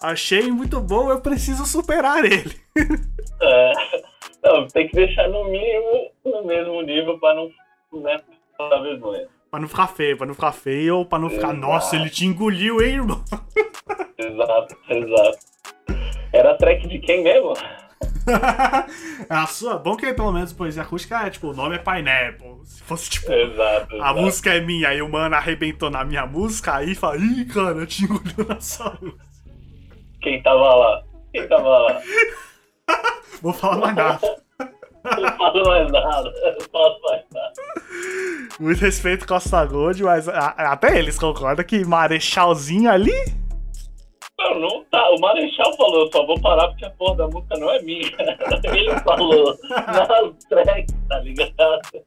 [0.00, 2.54] Achei muito bom, eu preciso superar ele.
[3.40, 3.72] É,
[4.42, 7.48] não, tem que deixar no mínimo no mesmo nível pra não
[8.02, 8.16] né,
[8.56, 9.28] passar vergonha.
[9.48, 11.60] Pra não ficar feio, pra não ficar feio, ou pra não ficar, Exato.
[11.60, 13.24] nossa, ele te engoliu, hein, irmão?
[14.18, 15.38] Exato, exato.
[16.32, 17.52] Era track de quem mesmo?
[19.28, 22.58] a sua, bom que pelo menos poesia acústica é, tipo, o nome é Pineapple.
[22.64, 23.94] Se fosse, tipo, Exato.
[23.94, 24.20] a exato.
[24.20, 28.04] música é minha e o mano arrebentou na minha música, aí fala, ih, cara, te
[28.04, 29.24] engoliu na sua música.
[30.20, 31.02] Quem tava lá?
[31.32, 32.00] Quem tava lá?
[33.42, 34.36] Vou falar mais nada.
[35.04, 36.32] Não falo mais nada.
[36.32, 37.52] Não faço mais nada.
[38.60, 43.12] Muito respeito Costa Gold, mas a- até eles concordam que Marechalzinho ali.
[44.38, 45.10] Não, não tá.
[45.10, 48.08] O Marechal falou, eu só vou parar porque a porra da música não é minha.
[48.72, 52.04] Ele falou na track, tá ligado?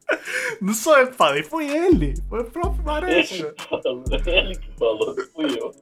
[0.60, 2.14] Não sou eu que falei, foi ele.
[2.28, 3.48] Foi o próprio Marechal.
[3.48, 5.72] Ele falou, ele que falou, fui eu.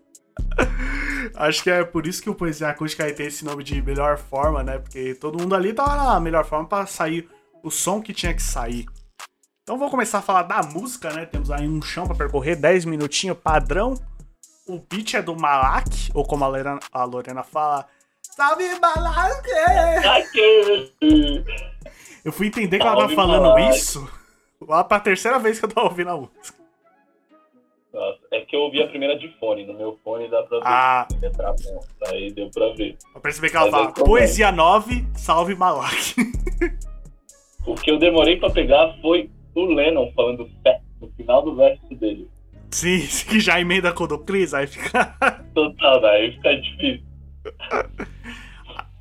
[1.35, 4.19] Acho que é por isso que o Poesia Acústica aí tem esse nome de melhor
[4.19, 4.79] forma, né?
[4.79, 7.29] Porque todo mundo ali tava na melhor forma pra sair
[7.63, 8.87] o som que tinha que sair.
[9.63, 11.27] Então vou começar a falar da música, né?
[11.27, 13.95] Temos aí um chão pra percorrer, 10 minutinhos padrão.
[14.71, 17.87] O beat é do Malak, ou como a Lorena, a Lorena fala,
[18.23, 19.49] Salve Malak!
[22.25, 23.77] Eu fui entender que ela tava Salve, falando Malak.
[23.77, 24.09] isso
[24.61, 26.61] lá pra terceira vez que eu tava ouvindo a música.
[27.93, 29.67] Nossa, é que eu ouvi a primeira de fone.
[29.67, 30.65] No meu fone dá pra ver.
[30.65, 31.09] Ah.
[32.07, 32.97] Aí deu pra ver.
[33.13, 34.21] pra perceber que ela Mas fala, como é?
[34.21, 36.15] Poesia 9, salve Malak.
[37.67, 41.83] O que eu demorei pra pegar foi o Lennon falando fé no final do verso
[41.97, 42.31] dele.
[42.71, 45.17] Sim, que já emenda com o do aí fica.
[45.55, 47.07] Total, daí fica difícil.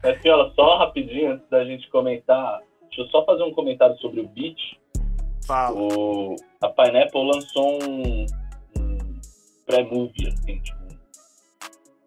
[0.03, 2.59] Mas, Fiola, só rapidinho antes da gente comentar.
[2.83, 4.57] Deixa eu só fazer um comentário sobre o beat.
[5.45, 5.75] Fala.
[5.75, 8.25] O, a Pineapple lançou um,
[8.77, 8.97] um
[9.65, 10.79] pré-movie, assim, tipo,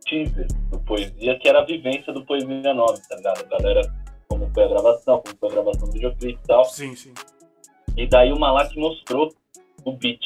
[0.05, 3.40] teaser do Poesia, que era a vivência do Poesia 9, tá ligado?
[3.40, 3.94] A galera,
[4.29, 6.64] como foi a gravação, como foi a gravação do videoclipe e tal.
[6.64, 7.14] Sim, sim.
[7.96, 9.33] E daí o Malak mostrou
[9.85, 10.20] o beat.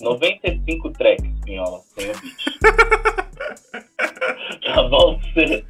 [0.00, 2.36] 95 tracks, Pinhola, tem o beat.
[4.62, 5.20] tá bom?
[5.20, 5.64] Você...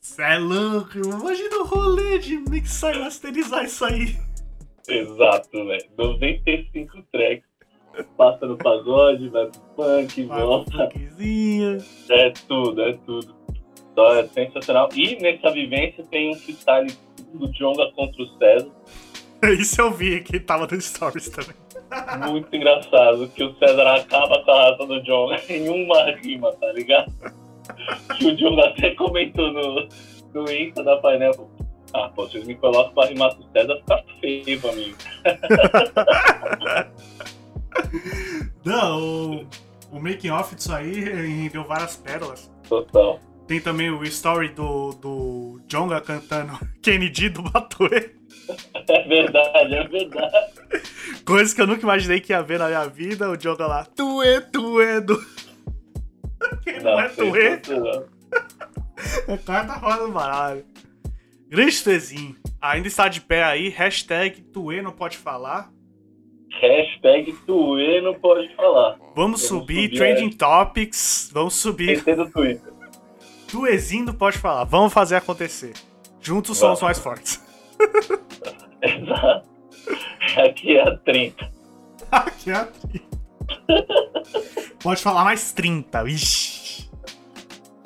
[0.00, 4.16] Cê é louco, imagina o rolê de mixar e masterizar isso aí.
[4.86, 5.84] Exato, velho.
[5.96, 7.48] 95 tracks.
[8.18, 10.90] Passa no pagode, vai pro funk, Vai volta.
[12.10, 13.34] É tudo, é tudo.
[13.92, 14.88] Então é sensacional.
[14.94, 16.92] E nessa vivência tem um freestyle
[17.32, 18.70] do Jonga contra o César.
[19.58, 21.63] Isso eu vi que tava no Stories também.
[22.28, 23.28] Muito engraçado.
[23.28, 27.12] Que o César acaba com a raça do Jonga em uma rima, tá ligado?
[28.16, 29.88] Que o Jonga até comentou no,
[30.34, 31.50] no Insta da painel.
[31.92, 34.94] Ah, pô, vocês me colocam pra rimar com o César, fica feio pra mim.
[38.64, 39.46] Não, o,
[39.92, 42.52] o making off disso aí rendeu várias pérolas.
[42.68, 43.20] Total.
[43.46, 48.14] Tem também o story do, do Jonga cantando Kennedy do Batuê.
[48.88, 50.52] É verdade, é verdade.
[51.24, 53.30] Coisa que eu nunca imaginei que ia ver na minha vida.
[53.30, 55.18] O Jonga lá, tuê, tuê do.
[56.62, 57.60] Quem não, é tuê?
[59.44, 60.64] cara tá fora do baralho.
[61.48, 62.36] Grande Tuezinho.
[62.60, 63.68] Ainda está de pé aí.
[63.68, 65.70] Hashtag Tuê não pode falar.
[66.60, 68.96] Hashtag Tuê não pode falar.
[68.98, 71.30] Vamos Vamos subir subir, Trending Topics.
[71.32, 72.72] Vamos subir PT do Twitter.
[73.48, 74.64] Tuezinho não pode falar.
[74.64, 75.74] Vamos fazer acontecer.
[76.20, 77.43] Juntos somos mais fortes.
[78.82, 79.48] Exato.
[80.36, 81.50] Aqui é a 30.
[82.10, 83.14] Aqui é a 30.
[84.82, 86.08] Pode falar mais 30.
[86.08, 86.90] Ixi.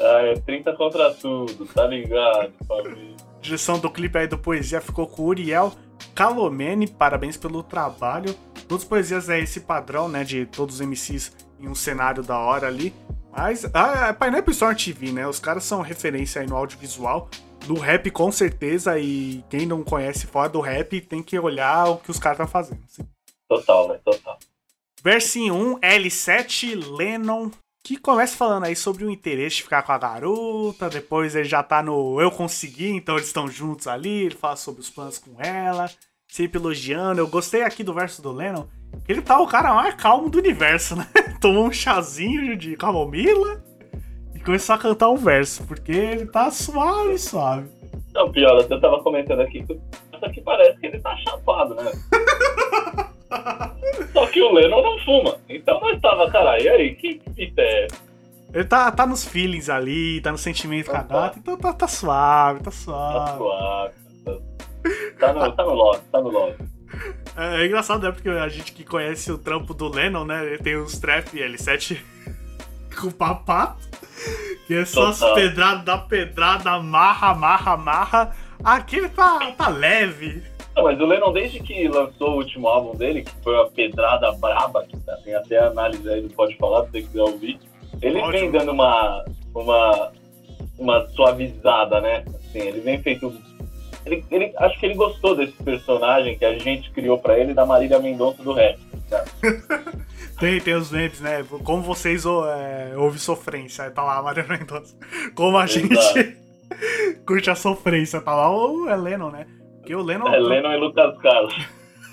[0.01, 3.16] Ah, é 30 contra tudo, tá ligado, família?
[3.40, 5.72] Direção do clipe aí do Poesia ficou com o Uriel
[6.14, 6.87] Calomene.
[6.87, 8.35] Parabéns pelo trabalho.
[8.68, 10.24] Todos os poesias é esse padrão, né?
[10.24, 12.94] De todos os MCs em um cenário da hora ali.
[13.33, 15.27] Mas a Painel Storm TV, né?
[15.27, 17.29] Os caras são referência aí no audiovisual.
[17.66, 18.99] Do rap, com certeza.
[18.99, 22.49] E quem não conhece fora do rap tem que olhar o que os caras estão
[22.49, 22.83] fazendo.
[23.49, 24.38] Total, velho, total.
[25.03, 27.51] Versinho 1, L7, Lennon,
[27.85, 31.62] que começa falando aí sobre o interesse de ficar com a garota, depois ele já
[31.62, 35.40] tá no Eu Consegui, então eles estão juntos ali, ele fala sobre os planos com
[35.40, 35.90] ela,
[36.27, 37.21] sempre elogiando.
[37.21, 38.66] Eu gostei aqui do verso do Lennon,
[39.05, 41.09] que ele tá o cara mais calmo do universo, né?
[41.40, 43.64] Tomou um chazinho de camomila
[44.48, 47.68] começou a cantar um verso, porque ele tá suave, suave.
[48.14, 49.62] Não, pior, eu tava comentando aqui
[50.32, 51.92] que parece que ele tá chapado, né?
[54.11, 55.37] Só que o Lennon não fuma.
[55.50, 57.88] Então nós tava, caralho, e aí, que fita é?
[58.54, 61.87] Ele tá, tá nos feelings ali, tá no sentimento com a gata, então tá, tá
[61.87, 63.37] suave, tá Tá suave.
[63.37, 63.94] suave.
[65.20, 66.54] Tá no, tá no tá no log.
[67.37, 68.11] É, é engraçado, né?
[68.11, 70.42] Porque a gente que conhece o trampo do Lennon, né?
[70.46, 71.98] Ele tem os trap L7
[73.00, 73.88] com papato.
[74.66, 78.37] Que é só as pedradas da pedrada, amarra, amarra, amarra.
[78.62, 80.42] Aqui ele tá, tá leve.
[80.76, 84.30] Não, mas o Lennon, desde que lançou o último álbum dele, que foi uma pedrada
[84.32, 87.58] braba, que tá, tem até análise aí do Pode Falar, se você quiser ouvir,
[88.00, 88.32] ele Ótimo.
[88.32, 90.12] vem dando uma, uma,
[90.78, 92.24] uma suavizada, né?
[92.28, 93.34] Assim, ele vem feito.
[94.06, 97.66] Ele, ele, acho que ele gostou desse personagem que a gente criou pra ele da
[97.66, 98.78] Marília Mendonça do rap.
[99.11, 99.24] tá?
[100.38, 101.44] Tem, tem os memes, né?
[101.64, 103.90] Como vocês é, ouvem sofrência.
[103.90, 104.96] Tá lá a Maria Mendonça.
[105.35, 105.96] Como a gente
[107.27, 108.20] curte a sofrência.
[108.20, 109.46] Tá lá o é Lennon, né?
[109.79, 111.55] Porque o Lennon, É Lennon e Lucas Carlos.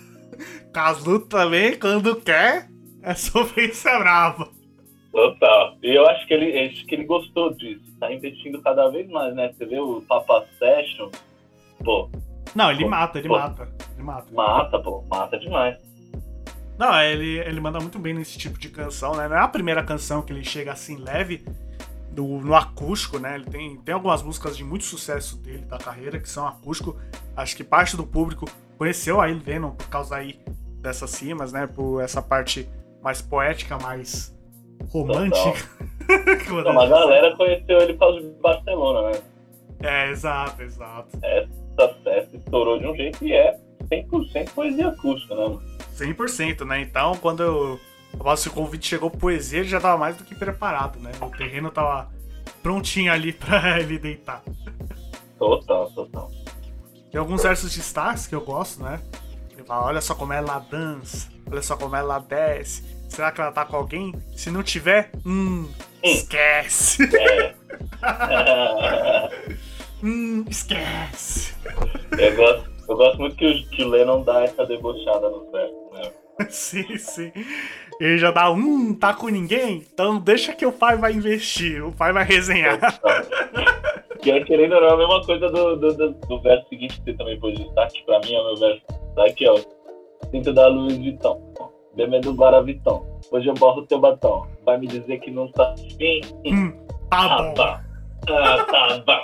[0.73, 2.67] Casu também, quando quer,
[3.03, 4.49] é sofrência brava.
[5.11, 5.77] Total.
[5.83, 7.83] E eu acho que ele, acho que ele gostou disso.
[7.99, 9.53] Tá investindo cada vez mais, né?
[9.53, 11.09] Você vê o Papa Session,
[11.83, 12.09] pô,
[12.53, 13.37] Não, ele Pô, mata, ele pô.
[13.37, 13.69] mata.
[13.93, 14.33] Ele mata.
[14.33, 15.77] mata, pô, mata demais.
[16.77, 19.27] Não, ele, ele manda muito bem nesse tipo de canção, né?
[19.27, 21.45] Não é a primeira canção que ele chega assim leve
[22.11, 23.35] do, no acústico, né?
[23.35, 26.97] Ele tem, tem algumas músicas de muito sucesso dele, da carreira, que são acústico.
[27.35, 28.45] Acho que parte do público
[28.77, 30.39] conheceu a ele Lennon por causa aí
[30.81, 31.65] dessas cimas, né?
[31.65, 32.67] Por essa parte
[33.01, 34.35] mais poética, mais
[34.89, 35.53] romântica.
[36.63, 39.21] Não, a galera conheceu ele por causa de Barcelona, né?
[39.81, 41.17] É, exato, exato.
[41.21, 43.57] Essa festa estourou de um jeito e é
[43.91, 45.74] 100% poesia acústica, né?
[45.99, 46.15] Mano?
[46.15, 46.81] 100%, né?
[46.81, 47.79] Então, quando eu,
[48.23, 51.11] nosso convite chegou pro poesia, ele já tava mais do que preparado, né?
[51.21, 52.09] O terreno tava
[52.61, 54.43] prontinho ali pra ele deitar.
[55.37, 56.31] Total, total.
[57.11, 58.99] Tem alguns versos de destaques que eu gosto, né?
[59.51, 62.83] Ele fala, olha só como ela dança, olha só como ela desce.
[63.07, 64.13] Será que ela tá com alguém?
[64.35, 65.69] Se não tiver, hum,
[66.03, 67.03] esquece.
[67.15, 67.55] É.
[70.03, 71.53] hum, esquece.
[72.17, 75.75] eu, gosto, eu gosto muito que o, que o Lennon dá essa debochada no verso,
[75.93, 76.11] né?
[76.49, 77.31] sim, sim.
[77.99, 79.83] Ele já dá, hum, tá com ninguém?
[79.93, 82.77] Então deixa que o pai vai investir, o pai vai resenhar.
[84.21, 86.99] Que é, querendo ou não, é a mesma coisa do, do, do, do verso seguinte
[86.99, 88.81] que você também pôs destaque, pra mim é o meu verso.
[89.15, 89.57] Tá aqui, ó.
[90.31, 91.53] Sinto da Louis Vuitton,
[91.95, 93.05] bebendo Guaraviton.
[93.31, 94.45] Hoje eu borro teu batom.
[94.65, 96.21] Vai me dizer que não tá afim?
[96.45, 96.71] Hum,
[97.09, 97.53] tá Ah, bom.
[97.53, 97.81] tá.
[98.29, 99.21] Ah, tá, tá.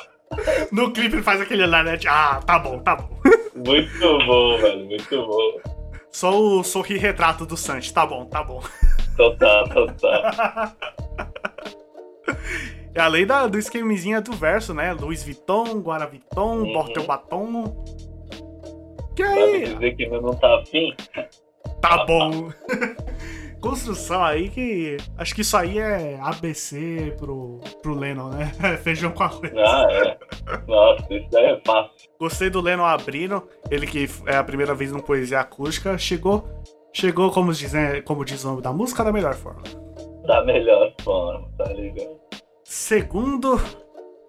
[0.71, 1.97] No clipe ele faz aquele olhar, né?
[2.07, 3.09] Ah, tá bom, tá bom.
[3.55, 4.85] Muito bom, velho.
[4.85, 5.59] Muito bom.
[6.11, 8.61] Só o sorri retrato do Santi, tá bom, tá bom.
[9.17, 10.71] Total, total.
[12.93, 14.91] E além da, do esquemezinha do verso, né?
[14.91, 16.73] Louis Vuitton, Guaraviton, Uhum.
[16.73, 17.85] borra teu batom.
[19.15, 20.93] Que Vai me aí, dizer que não tá afim?
[21.81, 22.49] tá bom.
[23.61, 24.97] Construção aí que.
[25.17, 28.45] Acho que isso aí é ABC pro, pro Lennon, né?
[28.83, 29.51] Feijão com arroz.
[29.55, 30.17] Ah, é.
[30.67, 32.09] Nossa, isso daí é fácil.
[32.19, 33.47] Gostei do Lennon abrindo.
[33.69, 35.97] Ele que é a primeira vez no Poesia Acústica.
[35.97, 36.43] Chegou.
[36.93, 39.61] Chegou, como diz, né, como diz o nome da música, da melhor forma.
[40.25, 42.19] Da melhor forma, tá ligado?
[42.65, 43.59] Segundo,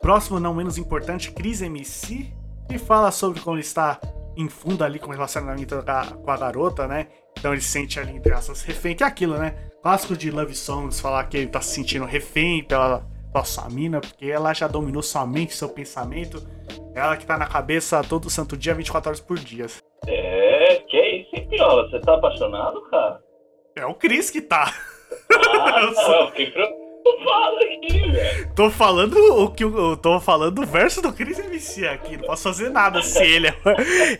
[0.01, 2.33] próximo não menos importante, Cris MC,
[2.69, 3.99] que fala sobre como ele está
[4.37, 7.09] em fundo ali com o relacionamento da- com a garota, né?
[7.43, 9.57] Então ele se sente ali, entre aspas, refém, que é aquilo, né?
[9.83, 14.01] Clássico de Love Songs, falar que ele tá se sentindo refém pela, pela sua mina,
[14.01, 16.41] porque ela já dominou sua mente, seu pensamento.
[16.95, 19.67] Ela que tá na cabeça todo santo dia, 24 horas por dia.
[20.07, 21.91] É, que isso, hein, Piola?
[21.91, 23.21] Você tá apaixonado, cara?
[23.75, 24.73] É o Cris que tá.
[25.33, 28.55] Ah, Eu sou- eu fiquei preocupado aqui, velho.
[28.55, 32.17] Tô falando o que eu tô falando do verso do Chris MC aqui.
[32.17, 33.55] Não posso fazer nada se ele, é-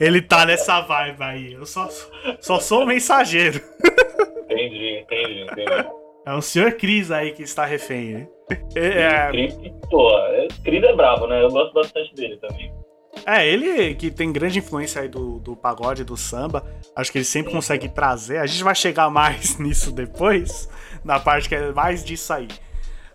[0.01, 1.53] ele tá nessa vibe aí.
[1.53, 1.89] Eu só,
[2.41, 3.61] só sou o mensageiro.
[4.45, 5.87] Entendi, entendi, entendi.
[6.25, 8.29] É o senhor Cris aí que está refém, né?
[8.77, 9.55] É, Cris,
[9.91, 11.43] pô, é- Cris é brabo, né?
[11.43, 12.73] Eu gosto bastante dele também.
[13.27, 16.65] é, ele que tem grande influência aí do, do pagode, do samba.
[16.95, 18.39] Acho que ele sempre consegue trazer.
[18.39, 20.69] A gente vai chegar mais nisso depois,
[21.05, 22.47] na parte que é mais disso aí.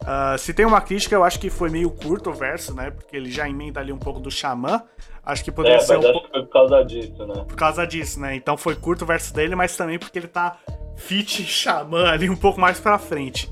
[0.09, 2.91] Ah, se tem uma crítica, eu acho que foi meio curto o verso, né?
[2.91, 4.81] Porque ele já emenda ali um pouco do xamã.
[5.21, 6.27] Acho que poderia É, ser mas um acho pouco.
[6.27, 7.33] que foi por causa disso, né?
[7.45, 8.33] por causa disso, né?
[8.35, 10.57] Então foi curto o verso dele, mas também porque ele tá
[10.95, 13.51] fit xamã ali um pouco mais pra frente.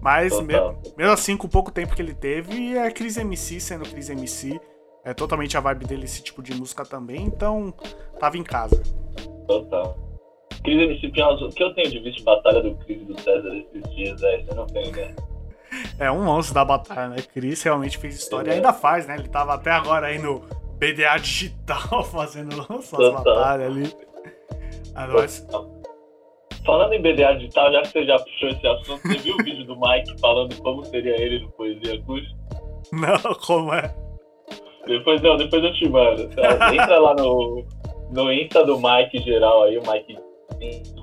[0.00, 0.80] Mas Total.
[0.96, 4.60] mesmo, assim, com o pouco tempo que ele teve, é Cris MC sendo Cris MC.
[5.04, 7.74] É totalmente a vibe dele esse tipo de música também, então
[8.20, 8.80] tava em casa.
[9.48, 9.98] Total.
[10.62, 13.56] Cris MC o que eu tenho de visto de batalha do Cris e do César
[13.56, 15.16] esses dias, é, você não tem ideia.
[15.98, 17.16] É um monstro da batalha, né?
[17.32, 19.16] Cris realmente fez história e ainda faz, né?
[19.18, 20.40] Ele tava até agora aí no
[20.78, 23.94] BDA Digital fazendo suas batalhas ali.
[24.94, 25.46] Ah, mas-
[26.66, 29.64] Falando em BDA digital, já que você já puxou esse assunto, você viu o vídeo
[29.64, 32.36] do Mike falando como seria ele no Poesia Acústica?
[32.92, 33.94] Não, como é?
[34.86, 36.28] Depois não, depois eu te mando.
[36.28, 36.74] tá?
[36.74, 37.64] Entra lá no,
[38.10, 40.18] no Insta do Mike geral aí, o Mike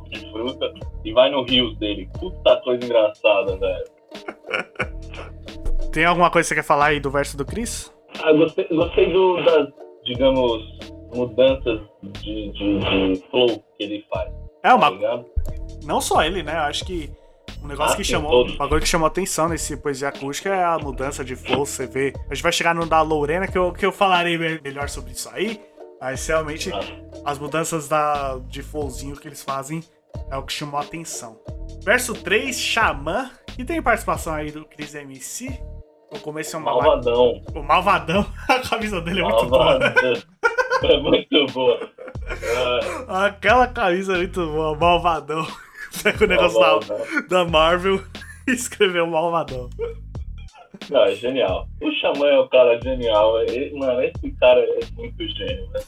[0.10, 0.71] de fruta,
[1.03, 2.08] e vai no Rios dele.
[2.19, 3.86] Puta coisa engraçada, velho.
[5.91, 7.91] Tem alguma coisa que você quer falar aí do verso do Cris?
[8.21, 9.67] Ah, gostei, gostei do, das,
[10.05, 10.63] digamos,
[11.13, 12.79] mudanças de, de,
[13.15, 14.29] de flow que ele faz.
[14.63, 15.25] É Tá uma ligado?
[15.83, 16.53] não só ele, né?
[16.55, 17.09] Eu acho que
[17.63, 20.77] um negócio Ah, que chamou, um bagulho que chamou atenção nesse poesia acústica é a
[20.77, 22.13] mudança de flow, você vê.
[22.29, 25.11] A gente vai chegar no da Lorena que eu, que eu falarei me- melhor sobre
[25.13, 25.59] isso aí,
[26.01, 26.79] mas realmente Ah.
[27.25, 29.81] as mudanças da de flowzinho que eles fazem
[30.31, 31.39] é o que chamou atenção.
[31.83, 35.49] Verso 3, Xamã, que tem participação aí do Chris MC.
[36.13, 37.33] No começo é um malvadão.
[37.33, 37.61] Malvadão.
[37.61, 39.65] O malvadão, a camisa dele é muito boa.
[39.79, 40.13] Malvadão.
[40.83, 41.89] É muito boa.
[43.09, 45.45] Ah, Aquela camisa é muito boa, malvadão.
[46.03, 47.27] Pega o negócio da, malvadão.
[47.29, 48.03] da Marvel
[48.47, 49.69] e escreveu Malvadão.
[50.89, 51.67] Não, é genial.
[51.81, 53.39] O Xamã é um cara genial.
[53.41, 55.79] Ele- mano, esse cara é muito gênio, né?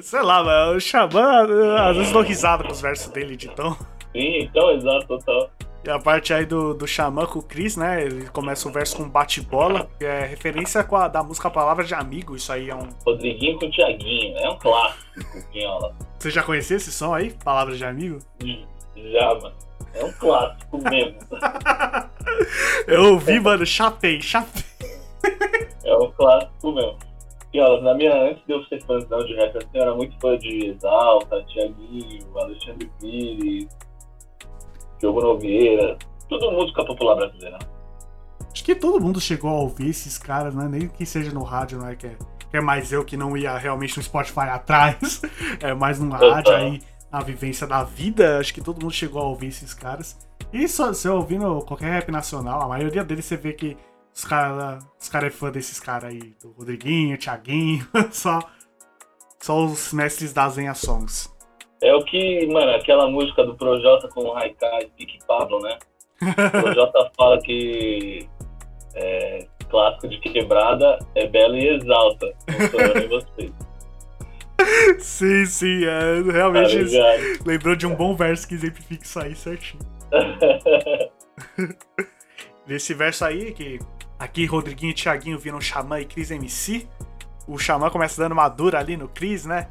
[0.00, 1.46] Sei lá, mano, o Xamã,
[1.90, 3.74] às vezes dou risada com os versos dele de tom.
[4.12, 5.50] Sim, então, exato, total.
[5.82, 8.04] E a parte aí do, do Xamã com o Chris, né?
[8.04, 12.36] Ele começa o verso com bate-bola, que é referência a, da música Palavra de Amigo.
[12.36, 12.88] Isso aí é um.
[13.06, 14.36] Rodriguinho com o Thiaguinho.
[14.36, 15.96] É um clássico, Pinhola.
[16.18, 17.30] Você já conhecia esse som aí?
[17.42, 18.18] Palavra de Amigo?
[18.94, 19.54] Já, mano.
[19.94, 21.18] É um clássico mesmo.
[22.86, 24.62] Eu ouvi, mano, chapei, chapei.
[25.82, 26.98] É um clássico mesmo.
[27.50, 30.38] Pinhola, na minha, antes de eu ser fãzão de rap, assim, eu era muito fã
[30.38, 33.68] de Exalta, Thiaguinho, Alexandre Pires,
[35.00, 35.98] Diogo Nogueira.
[36.28, 37.58] Tudo música popular brasileira.
[38.52, 40.68] Acho que todo mundo chegou a ouvir esses caras, né?
[40.70, 42.16] Nem que seja no rádio, não é que é,
[42.52, 45.22] é mais eu que não ia realmente no Spotify atrás.
[45.60, 46.80] É mais no rádio aí,
[47.10, 48.38] na vivência da vida.
[48.38, 50.16] Acho que todo mundo chegou a ouvir esses caras.
[50.52, 53.76] E só, eu ouvindo qualquer rap nacional, a maioria deles você vê que
[54.12, 58.40] os caras os cara é fã desses caras aí, do Rodriguinho, Thiaguinho, só,
[59.38, 61.30] só os mestres das Zenha Songs.
[61.82, 65.78] É o que, mano, aquela música do Projota com o Haikai, Pique Pablo, né?
[66.22, 68.28] O Projota fala que
[68.94, 72.26] é, clássico de quebrada é belo e exalta.
[72.48, 73.52] Não vocês.
[75.00, 77.22] Sim, sim, é, Tá realmente ligado?
[77.46, 79.82] lembrou de um bom verso que exemplifica isso aí certinho.
[82.66, 83.78] Nesse verso aí, que
[84.18, 86.86] aqui Rodriguinho e Thiaguinho viram Xamã e Cris MC,
[87.48, 89.66] o Xamã começa dando uma dura ali no Cris, né?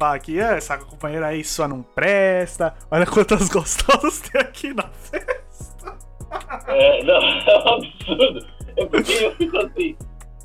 [0.00, 4.84] Fala que "Ah, essa companheira aí só não presta, olha quantas gostosas tem aqui na
[4.84, 5.94] festa.
[6.68, 8.46] É, não, é um absurdo.
[8.78, 9.94] É porque eu fico assim,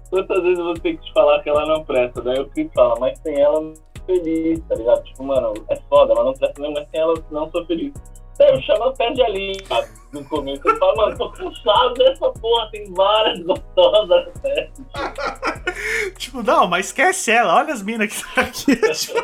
[0.10, 2.22] quantas vezes vou ter que te falar que ela não presta?
[2.22, 5.04] Daí eu fico fala, mas sem ela eu sou feliz, tá ligado?
[5.06, 7.94] Tipo, mano, é foda, ela não presta mesmo, mas sem ela eu não sou feliz.
[8.38, 9.88] Daí o Xamã perde ali, sabe?
[10.12, 14.84] No começo, ele fala, mano, tô cansado dessa porra, tem várias gostosas festa.
[16.18, 18.76] Tipo, não, mas esquece ela, olha as minas que tá aqui.
[18.94, 19.20] tipo,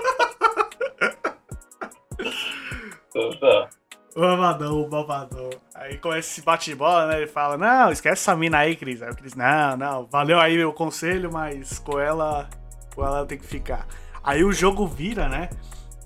[3.09, 3.69] Então, tá.
[4.15, 5.49] O malvadão, o malvadão.
[5.73, 7.17] Aí começa esse bate-bola, né?
[7.17, 9.01] Ele fala, não, esquece essa mina aí, Cris.
[9.01, 12.49] Aí o Cris, não, não, valeu aí o conselho, mas com ela,
[12.93, 13.87] com ela tem que ficar.
[14.23, 15.49] Aí o jogo vira, né?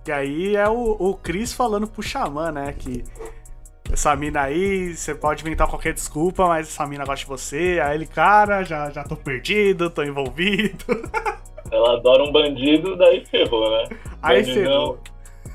[0.05, 2.71] Que aí é o, o Cris falando pro Xamã, né?
[2.77, 3.03] Que
[3.91, 7.81] essa mina aí, você pode inventar qualquer desculpa, mas essa mina gosta de você.
[7.83, 10.85] Aí ele, cara, já, já tô perdido, tô envolvido.
[11.71, 13.97] Ela adora um bandido, daí ferrou, né?
[14.21, 14.99] Aí ferrou.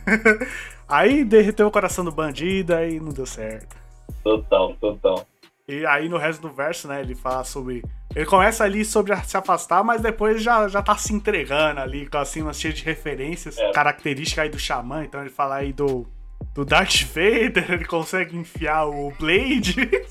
[0.88, 3.76] aí derreteu o coração do bandido, aí não deu certo.
[4.24, 5.24] Total, total.
[5.70, 7.82] E aí no resto do verso, né, ele fala sobre.
[8.14, 12.18] Ele começa ali sobre se afastar, mas depois já, já tá se entregando ali, com
[12.18, 13.70] assim, uma cheia de referências, É.
[13.70, 15.04] característica aí do Xamã.
[15.04, 16.08] Então ele fala aí do,
[16.52, 19.76] do Darth Vader, ele consegue enfiar o Blade.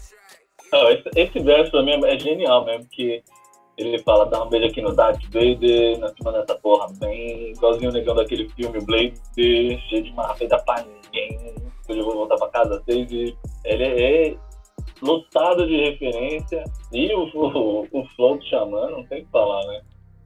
[0.72, 3.22] Não, esse, esse verso pra mim é genial mesmo, porque
[3.78, 7.52] ele fala, dá um beijo aqui no Darth Vader, nós te mandamos essa porra bem,
[7.52, 11.56] igualzinho o negão daquele filme, o Blade, cheio de marra, feita pra ninguém,
[11.90, 13.36] hoje eu vou voltar pra casa seis e
[13.66, 14.38] ele é
[15.02, 19.66] lotado de referência, e o, o, o flow do Xamã, não tem o que falar,
[19.68, 19.82] né?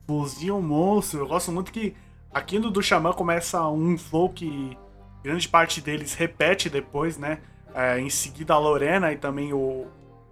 [0.06, 1.20] Flowzinho monstro.
[1.20, 1.94] Eu gosto muito que
[2.32, 4.76] aqui no do Xamã começa um flow que
[5.22, 7.40] grande parte deles repete depois, né?
[7.74, 9.86] É, em seguida a Lorena e também o,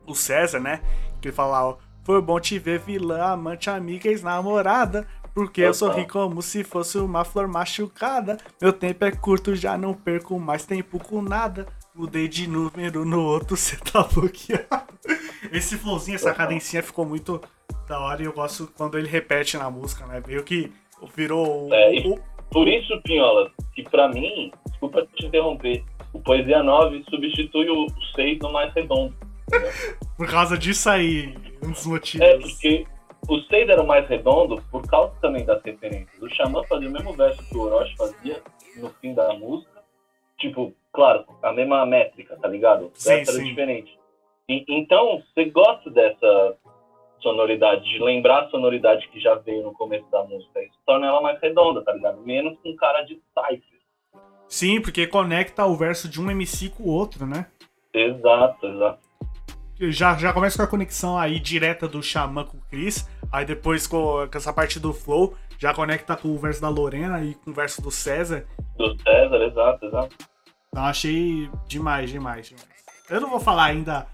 [0.07, 0.80] o César, né?
[1.20, 5.07] Que ele fala, ó, foi bom te ver vilã, amante, amiga, ex-namorada.
[5.34, 8.36] Porque eu sorri como se fosse uma flor machucada.
[8.61, 11.66] Meu tempo é curto, já não perco mais tempo com nada.
[11.95, 14.93] Mudei de número no outro, cê tá bloqueado.
[15.53, 17.40] Esse flowzinho, essa cadencinha ficou muito
[17.88, 20.22] da hora e eu gosto quando ele repete na música, né?
[20.26, 20.72] Meio que
[21.14, 22.18] virou o- É, o,
[22.51, 28.38] Por isso, Pinhola, que pra mim, desculpa te interromper, o Poesia 9 substitui o 6
[28.40, 29.14] no mais redondo.
[30.16, 32.26] por causa disso aí, um dos motivos.
[32.26, 32.86] É, porque
[33.28, 36.22] o 6 era o mais redondo por causa também das referências.
[36.22, 38.43] O Xamã fazia o mesmo verso que o Orochi fazia
[38.76, 39.82] no fim da música.
[40.38, 42.90] Tipo, claro, a mesma métrica, tá ligado?
[42.95, 43.45] Sim, sim.
[43.45, 43.99] diferente.
[44.49, 46.57] E- então, você gosta dessa
[47.20, 50.61] sonoridade, de lembrar a sonoridade que já veio no começo da música.
[50.62, 52.20] Isso torna ela mais redonda, tá ligado?
[52.20, 53.80] Menos com cara de cypher.
[54.49, 57.47] Sim, porque conecta o verso de um MC com o outro, né?
[57.95, 58.99] Exato, exato.
[59.90, 63.09] Já, já começa com a conexão aí direta do Xamã com o Chris.
[63.32, 67.24] Aí depois com, com essa parte do Flow, já conecta com o verso da Lorena
[67.24, 68.45] e com o verso do César.
[68.76, 70.16] Do César, exato, exato.
[70.75, 72.66] Então achei demais, demais, demais.
[73.11, 74.07] Eu não vou falar ainda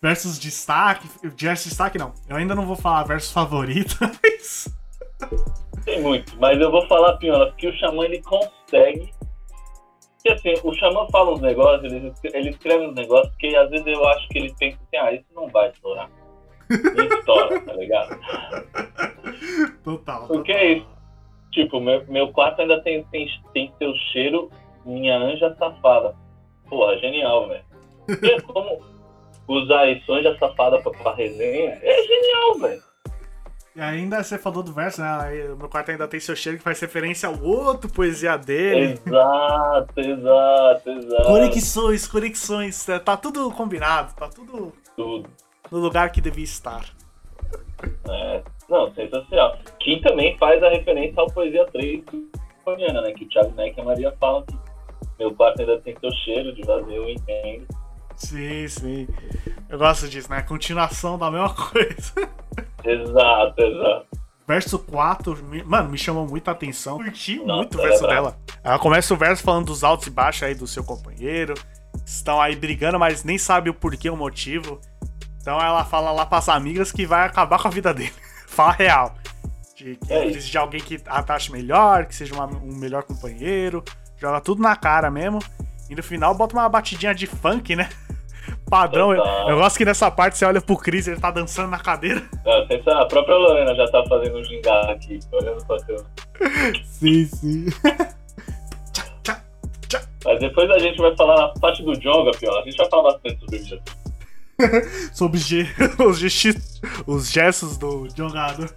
[0.00, 2.14] versos destaque, versos destaque não.
[2.26, 3.94] Eu ainda não vou falar versos favoritos.
[4.00, 4.74] mas-
[5.84, 9.12] Tem muito, mas eu vou falar, Pinhola, que o Xamã ele consegue.
[10.14, 13.86] Porque assim, o Xamã fala uns negócios, ele, ele escreve uns negócios que às vezes
[13.86, 16.08] eu acho que ele pensa assim, ah, isso não vai estourar.
[16.70, 18.18] E estoura, tá ligado?
[19.84, 20.26] Total.
[20.26, 20.66] Porque total.
[20.66, 20.86] é isso.
[21.52, 24.50] Tipo, meu, meu quarto ainda tem, tem, tem seu cheiro,
[24.84, 26.14] minha anja safada.
[26.68, 27.64] Porra, genial, velho.
[28.08, 28.80] É como
[29.46, 32.82] usar isso, anja safada pra, pra resenha, é genial, velho.
[33.76, 35.54] E ainda você falou do verso, né?
[35.56, 38.98] Meu quarto ainda tem seu cheiro que faz referência ao outro poesia dele.
[39.06, 41.22] Exato, exato, exato.
[41.24, 42.88] Conexões, conexões.
[42.88, 45.30] é, Tá tudo combinado, tá tudo Tudo.
[45.70, 46.86] no lugar que devia estar.
[48.10, 49.56] É, não, sensacional.
[49.78, 52.02] Que também faz a referência ao Poesia 3
[52.64, 53.12] Fabiana, né?
[53.12, 54.58] Que o Thiago Neck e a Maria falam que
[55.18, 57.66] meu quarto ainda tem seu cheiro de vazio, eu entendo.
[58.16, 59.08] Sim, sim.
[59.68, 60.42] Eu gosto disso, né?
[60.42, 62.12] Continuação da mesma coisa.
[62.84, 64.06] Exato, exato.
[64.46, 66.96] Verso 4, me- mano, me chamou muita atenção.
[66.96, 68.38] Curti Nossa, muito o verso é dela.
[68.64, 71.54] Ela começa o verso falando dos altos e baixos aí do seu companheiro.
[72.06, 74.80] Estão aí brigando, mas nem sabe o porquê, o motivo.
[75.40, 78.12] Então ela fala lá pras amigas que vai acabar com a vida dele.
[78.48, 79.14] Fala real.
[79.76, 83.84] De que É de alguém que a taxe melhor, que seja uma- um melhor companheiro.
[84.18, 85.38] Joga tudo na cara mesmo.
[85.88, 87.88] E no final bota uma batidinha de funk, né?
[88.68, 89.14] Padrão.
[89.14, 92.22] Eu, eu gosto que nessa parte você olha pro Chris, ele tá dançando na cadeira.
[92.68, 96.06] Pensa, a própria Lorena já tá fazendo um gingado aqui, olhando pra câmera.
[96.84, 97.66] Sim, sim.
[100.24, 102.60] Mas depois a gente vai falar na parte do Jonga, pior.
[102.60, 103.80] A gente vai falar bastante sobre isso.
[105.14, 105.38] sobre
[106.04, 108.68] os, GX, os gestos do jogador.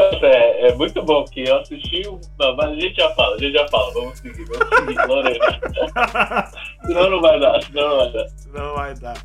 [0.00, 2.02] É, é, muito bom que eu assisti.
[2.38, 3.92] Não, mas a gente já fala, a gente já fala.
[3.92, 6.50] Vamos seguir, vamos seguir, Lorena.
[6.86, 8.26] senão não vai dar, senão não vai dar.
[8.52, 9.16] Não vai dar.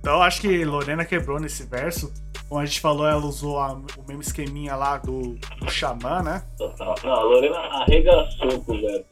[0.00, 2.12] Então acho que Lorena quebrou nesse verso.
[2.48, 6.42] Como a gente falou, ela usou a, o mesmo esqueminha lá do, do Xamã, né?
[6.58, 6.96] Total.
[7.04, 9.04] Não, a Lorena arregaçou com o verso.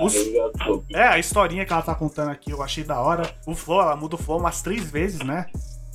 [0.00, 0.14] Os...
[0.94, 3.22] É, a historinha que ela tá contando aqui, eu achei da hora.
[3.46, 5.46] O flow, ela muda o flow umas três vezes, né?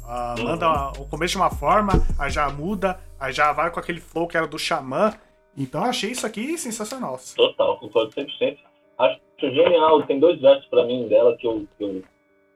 [0.03, 3.99] Uh, manda o começo de uma forma, aí já muda, aí já vai com aquele
[3.99, 5.13] flow que era do Xamã.
[5.55, 7.20] Então eu achei isso aqui sensacional.
[7.36, 8.57] Total, concordo 100%.
[8.97, 10.03] Acho genial.
[10.03, 12.03] Tem dois versos pra mim dela que eu, que eu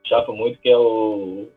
[0.04, 1.48] chapo muito, que é o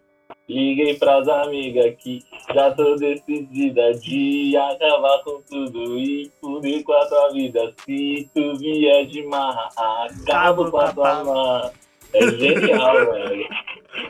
[0.47, 2.19] Liguei pras amigas que
[2.53, 7.73] já tô decidida de acabar com tudo e fuder com a tua vida.
[7.83, 11.73] Se tu vier de marra, acabo com a tua marra.
[12.13, 13.47] É genial, velho.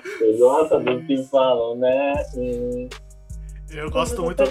[0.04, 2.14] Você gosta do que falam, né?
[2.36, 2.90] Hum.
[3.76, 4.42] Eu gosto muito.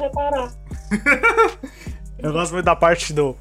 [2.18, 3.36] Eu gosto muito da parte do,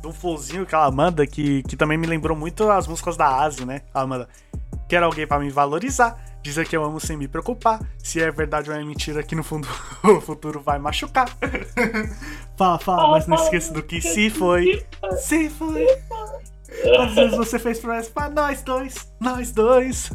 [0.00, 3.64] do flowzinho que ela manda, que, que também me lembrou muito as músicas da Asi,
[3.64, 3.82] né?
[3.94, 4.28] Ela manda.
[4.88, 7.80] Quero alguém para me valorizar, dizer que eu amo sem me preocupar.
[7.98, 9.68] Se é verdade ou é mentira, que no fundo
[10.02, 11.28] o futuro vai machucar.
[12.56, 14.86] fala, fala, mas não esqueça do que se foi.
[15.18, 15.86] Se foi.
[16.82, 19.12] Quantas vezes você fez promessa pra nós dois?
[19.20, 20.10] Nós dois.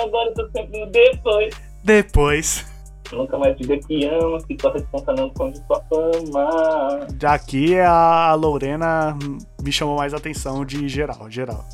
[0.00, 0.48] Agora eu tô
[0.90, 1.54] depois.
[1.84, 2.71] Depois.
[3.12, 7.06] Nunca mais diga que ama, que sua responsa não esconde sua fama.
[7.24, 9.16] Aqui a Lorena
[9.62, 11.64] me chamou mais atenção de geral, geral.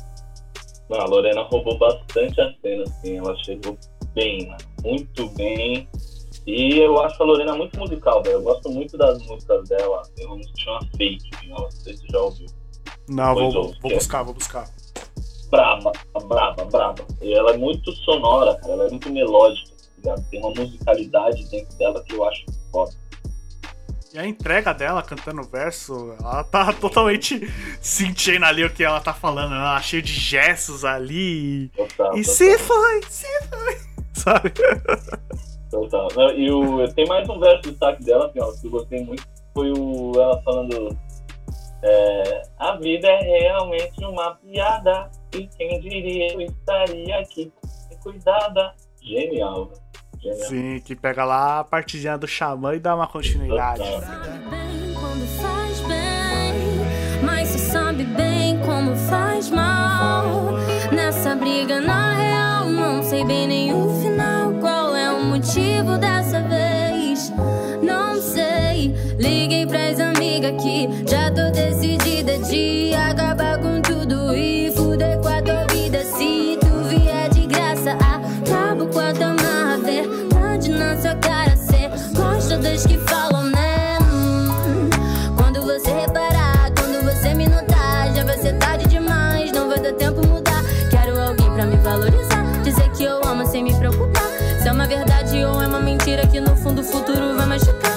[0.89, 3.17] Não, a Lorena roubou bastante a cena, assim.
[3.17, 3.77] Ela chegou
[4.13, 5.87] bem, muito bem.
[6.47, 8.37] E eu acho a Lorena muito musical, velho.
[8.37, 10.01] Eu gosto muito das músicas dela.
[10.15, 12.47] Tem uma música que chama Fake, não sei se você já ouviu.
[13.07, 14.23] Não, vou, ouve, vou buscar, é.
[14.23, 14.69] vou buscar.
[15.49, 15.91] Braba,
[16.27, 17.05] braba, braba.
[17.21, 18.73] E ela é muito sonora, cara.
[18.73, 22.91] Ela é muito melódica, tá Tem uma musicalidade dentro dela que eu acho foda.
[24.11, 27.47] E a entrega dela cantando o verso, ela tá totalmente
[27.79, 29.53] sentindo ali o que ela tá falando.
[29.53, 31.69] Ela tá cheia de gestos ali.
[31.69, 32.23] Total, e total.
[32.23, 33.77] se foi, se foi.
[34.13, 34.51] Sabe?
[35.69, 36.31] Total.
[36.35, 39.23] E o, tem mais um verso do destaque dela que eu gostei muito.
[39.53, 40.97] Foi o, ela falando.
[41.81, 45.11] É, a vida é realmente uma piada.
[45.35, 47.53] E quem diria eu estaria aqui
[48.01, 48.73] cuidada.
[49.01, 49.71] Genial,
[50.23, 50.47] velho.
[50.47, 53.83] Sim, que pega lá a partezinha do xamã e dá uma continuidade.
[57.71, 60.53] Sabe bem como faz mal.
[60.91, 64.53] Nessa briga, na real, não sei bem o final.
[64.59, 67.31] Qual é o motivo dessa vez?
[67.83, 68.95] Não sei.
[69.19, 75.38] Liguei pras amigas que já tô decidida de acabar com tudo e fuder com
[82.87, 83.97] que falam, né?
[85.35, 89.51] Quando você reparar, quando você me notar, já vai ser tarde demais.
[89.51, 90.63] Não vai dar tempo mudar.
[90.89, 92.43] Quero alguém pra me valorizar.
[92.63, 94.23] Dizer que eu amo sem me preocupar.
[94.61, 97.88] Se é uma verdade ou é uma mentira que no fundo o futuro vai machucar.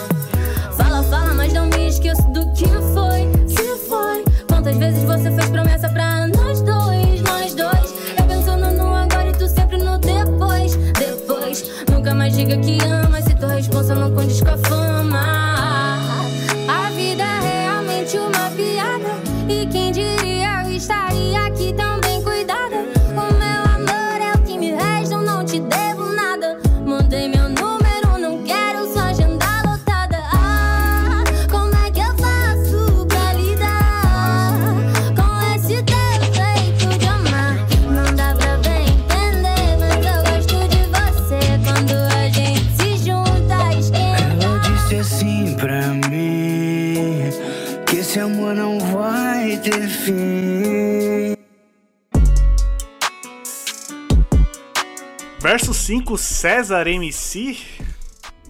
[56.47, 57.57] César MC.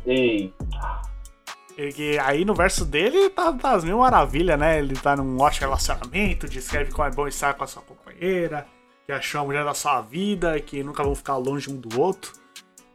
[0.06, 0.50] Ei,
[1.76, 4.78] Ele, aí no verso dele tá, tá as mil maravilhas, né?
[4.78, 8.66] Ele tá num ótimo relacionamento, descreve como é bom estar com a sua companheira,
[9.04, 12.32] que achou a mulher da sua vida, que nunca vão ficar longe um do outro.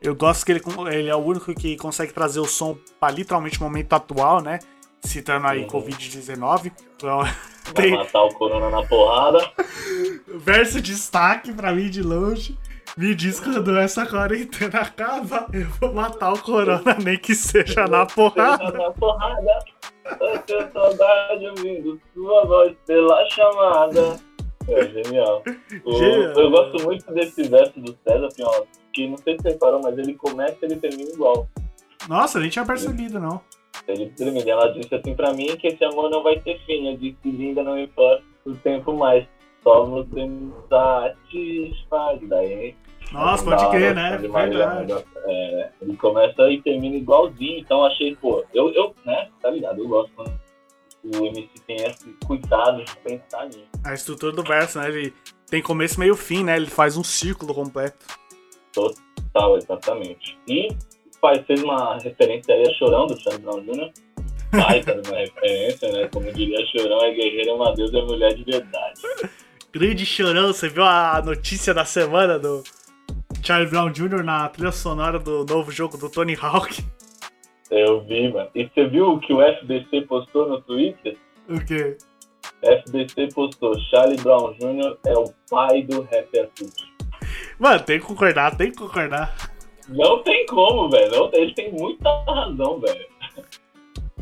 [0.01, 3.59] Eu gosto que ele, ele é o único que consegue trazer o som pra literalmente
[3.59, 4.57] o momento atual, né?
[5.03, 5.67] Citando aí Uhum.
[5.67, 6.71] Covid-19.
[6.95, 7.31] Então, Vai
[7.75, 9.47] Tem- matar o Corona na porrada.
[10.37, 12.57] Verso destaque pra mim de longe.
[12.97, 18.05] Me diz quando essa quarentena acaba, eu vou matar o corona, nem que seja na
[18.07, 18.71] porrada.
[18.71, 19.59] Na porrada.
[20.19, 24.19] Eu tenho saudade ouvindo sua voz pela chamada.
[24.67, 25.43] É genial.
[25.85, 26.33] O- Genial.
[26.33, 29.97] Eu gosto muito desse verso do César Pinhola, que não sei se você reparou, mas
[29.97, 31.47] ele começa e ele termina igual.
[32.09, 33.39] Nossa, nem tinha percebido, não.
[33.87, 36.89] Ele termina, ela disse assim pra mim que esse amor não vai ter fim.
[36.89, 39.25] Eu disse, linda, não importa o tempo mais.
[39.63, 42.19] Só você me satisfaz.
[42.23, 42.75] Daí
[43.11, 44.17] Nossa, pode crer, né?
[44.17, 45.05] Verdade.
[45.25, 49.87] é, ele começa e termina igualzinho, então achei, pô, eu, eu, né, tá ligado, eu
[49.87, 50.33] gosto quando
[51.03, 53.67] o MC tem esse cuidado de pensar nisso.
[53.83, 54.89] A estrutura do verso, né?
[54.89, 55.13] Ele
[55.49, 56.57] tem começo, meio fim, né?
[56.57, 58.05] Ele faz um círculo completo.
[59.33, 60.37] Tal, exatamente.
[60.47, 60.67] E
[61.21, 63.91] faz, fez uma referência aí a Chorão do Charlie Brown Jr.
[64.51, 66.09] Baita uma referência, né?
[66.11, 69.01] Como diria Chorão, é guerreiro, é uma deusa, é mulher de verdade.
[69.71, 72.63] Grande chorão, você viu a notícia da semana do
[73.47, 74.23] Charlie Brown Jr.
[74.25, 76.83] na trilha sonora do novo jogo do Tony Hawk?
[77.71, 78.49] Eu vi, mano.
[78.53, 81.15] E você viu o que o FBC postou no Twitter?
[81.47, 81.95] O quê?
[82.61, 84.97] FBC postou, Charlie Brown Jr.
[85.05, 86.91] é o pai do rap acústico.
[87.57, 89.33] Mano, tem que concordar, tem que concordar.
[89.87, 91.29] Não tem como, velho.
[91.31, 93.05] Ele tem muita razão, velho.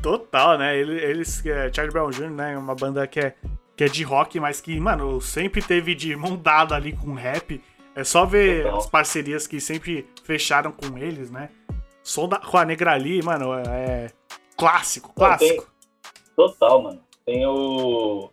[0.03, 0.78] Total, né?
[0.78, 2.55] Ele, eles, é, Charlie Brown Jr., né?
[2.55, 3.34] Uma banda que é,
[3.76, 7.59] que é de rock, mas que, mano, sempre teve de mão dada ali com rap.
[7.96, 8.78] É só ver Total.
[8.80, 11.50] as parcerias que sempre fecharam com eles, né?
[12.04, 14.12] Som da, com a Negra ali, mano, é, é
[14.58, 15.66] clássico, clássico.
[16.36, 17.02] Total, mano.
[17.26, 18.30] Tem o.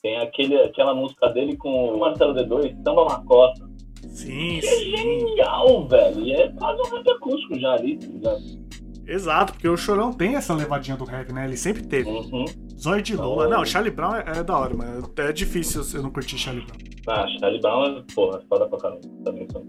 [0.00, 3.68] Tem aquele, aquela música dele com o Marcelo D2, Samba Macosta.
[4.08, 4.96] Sim, Que é sim.
[4.96, 6.20] genial, velho.
[6.20, 8.65] E é quase um rap acústico já ali, tá ligado?
[9.06, 11.44] Exato, porque o Chorão tem essa levadinha do rap, né?
[11.46, 12.08] Ele sempre teve.
[12.08, 12.44] Uhum.
[12.78, 13.48] Zóio de Lula.
[13.48, 15.08] Não, Charlie Brown é, é da hora, mano.
[15.18, 16.78] É difícil eu não curtir Charlie Brown.
[17.08, 19.00] Ah, Charlie Brown, porra, foda pra caramba.
[19.24, 19.64] Também são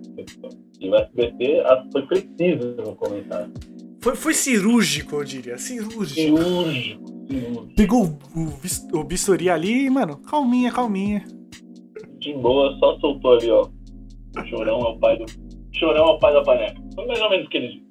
[0.79, 3.53] E o SBT ah, foi preciso no comentário.
[4.01, 5.57] Foi, foi cirúrgico, eu diria.
[5.57, 6.37] Cirúrgico.
[6.37, 7.67] Cirúrgico, cirúrgico.
[7.75, 11.23] Pegou o, o, bis- o bisturi ali e, mano, calminha, calminha.
[12.19, 13.67] De boa, só soltou ali, ó.
[14.49, 15.25] Chorão é o pai do.
[15.73, 16.81] Chorão é o pai da paneca.
[16.95, 17.86] Foi mais ou menos o que ele disse.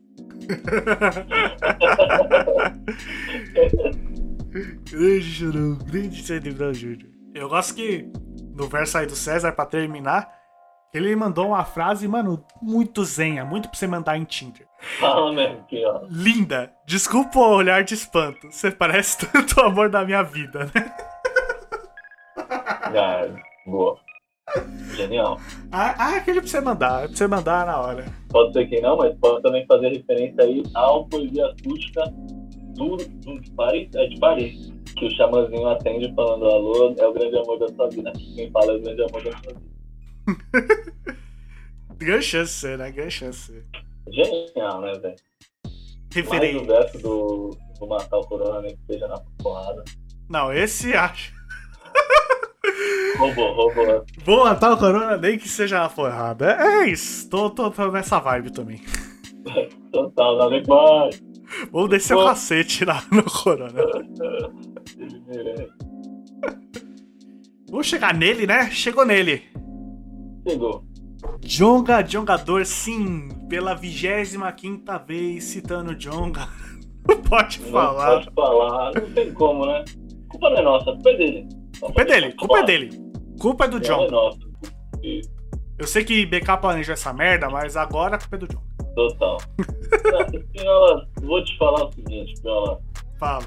[4.91, 7.07] Grande chorão, grande Brown Jr.
[7.35, 8.11] Eu gosto que
[8.55, 10.29] no verso aí do César, pra terminar,
[10.95, 14.67] ele mandou uma frase, mano, muito zenha, muito pra você mandar em Tinder.
[14.99, 16.07] Fala mesmo aqui, ó.
[16.09, 18.51] Linda, desculpa o olhar de espanto.
[18.51, 20.97] Você parece tanto o amor da minha vida, né?
[22.39, 23.29] Ah,
[23.67, 23.99] boa.
[24.97, 25.41] Genial.
[25.71, 28.07] Ah, ah, aquele pra você mandar, é pra você mandar na hora.
[28.31, 32.05] Pode ser que não, mas pode também fazer referência aí ao poesia acústica
[32.75, 34.73] do, do de Paris, é de Paris.
[34.97, 38.13] Que o Xamãzinho atende falando alô, é o grande amor da sua vida.
[38.35, 39.77] Quem fala é o grande amor da sua vida.
[41.99, 42.91] Grande chance, né?
[42.91, 43.65] Grande chance.
[44.11, 45.03] Genial, né, velho?
[45.05, 45.17] Mais
[46.13, 46.67] o Referente.
[46.67, 49.83] verso do, do Matar o Corona, nem que seja na porrada.
[50.29, 51.33] Não, esse acho.
[53.19, 54.05] Roubou, roubou.
[54.25, 56.53] Vou matar o Corona, nem que seja na porrada.
[56.53, 58.81] É, é isso, tô, tô, tô nessa vibe também.
[59.93, 61.23] Total, nada mais.
[61.73, 63.81] Vamos descer o cacete lá no Corona.
[64.99, 65.73] Ele merece.
[67.71, 68.71] Vamos chegar nele, né?
[68.71, 69.43] Chegou nele.
[70.47, 70.85] Chegou.
[71.41, 76.49] Jonga, Jongador, sim, pela 25 vez citando Jonga.
[77.09, 78.21] Não pode Não falar.
[78.21, 79.85] pode falar, não tem como, né?
[80.29, 81.49] Culpa não é nossa, culpa é dele.
[81.81, 82.91] Culpa é dele, culpa é dele.
[83.41, 83.79] Culpa é do.
[85.03, 85.37] Isso.
[85.79, 88.67] Eu sei que BK planejou essa merda, mas agora a culpa é do Jonga.
[88.95, 89.39] Total.
[90.11, 92.81] Não, Pinhola, vou te falar o seguinte, Pinhola.
[93.19, 93.45] Fala.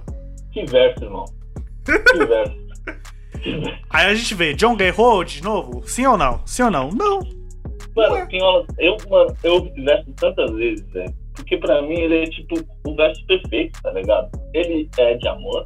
[0.52, 1.26] Que verso, irmão.
[1.86, 2.70] Que verso.
[3.90, 5.82] Aí a gente vê, Jonga errou de novo?
[5.88, 6.46] Sim ou não?
[6.46, 6.90] Sim ou não?
[6.92, 7.20] Não.
[7.96, 11.16] Mano, Pinhola, eu, mano, eu ouvi esse verso tantas vezes, velho.
[11.34, 12.56] Porque pra mim ele é tipo
[12.86, 14.30] o verso perfeito, tá ligado?
[14.54, 15.66] Ele é de amor,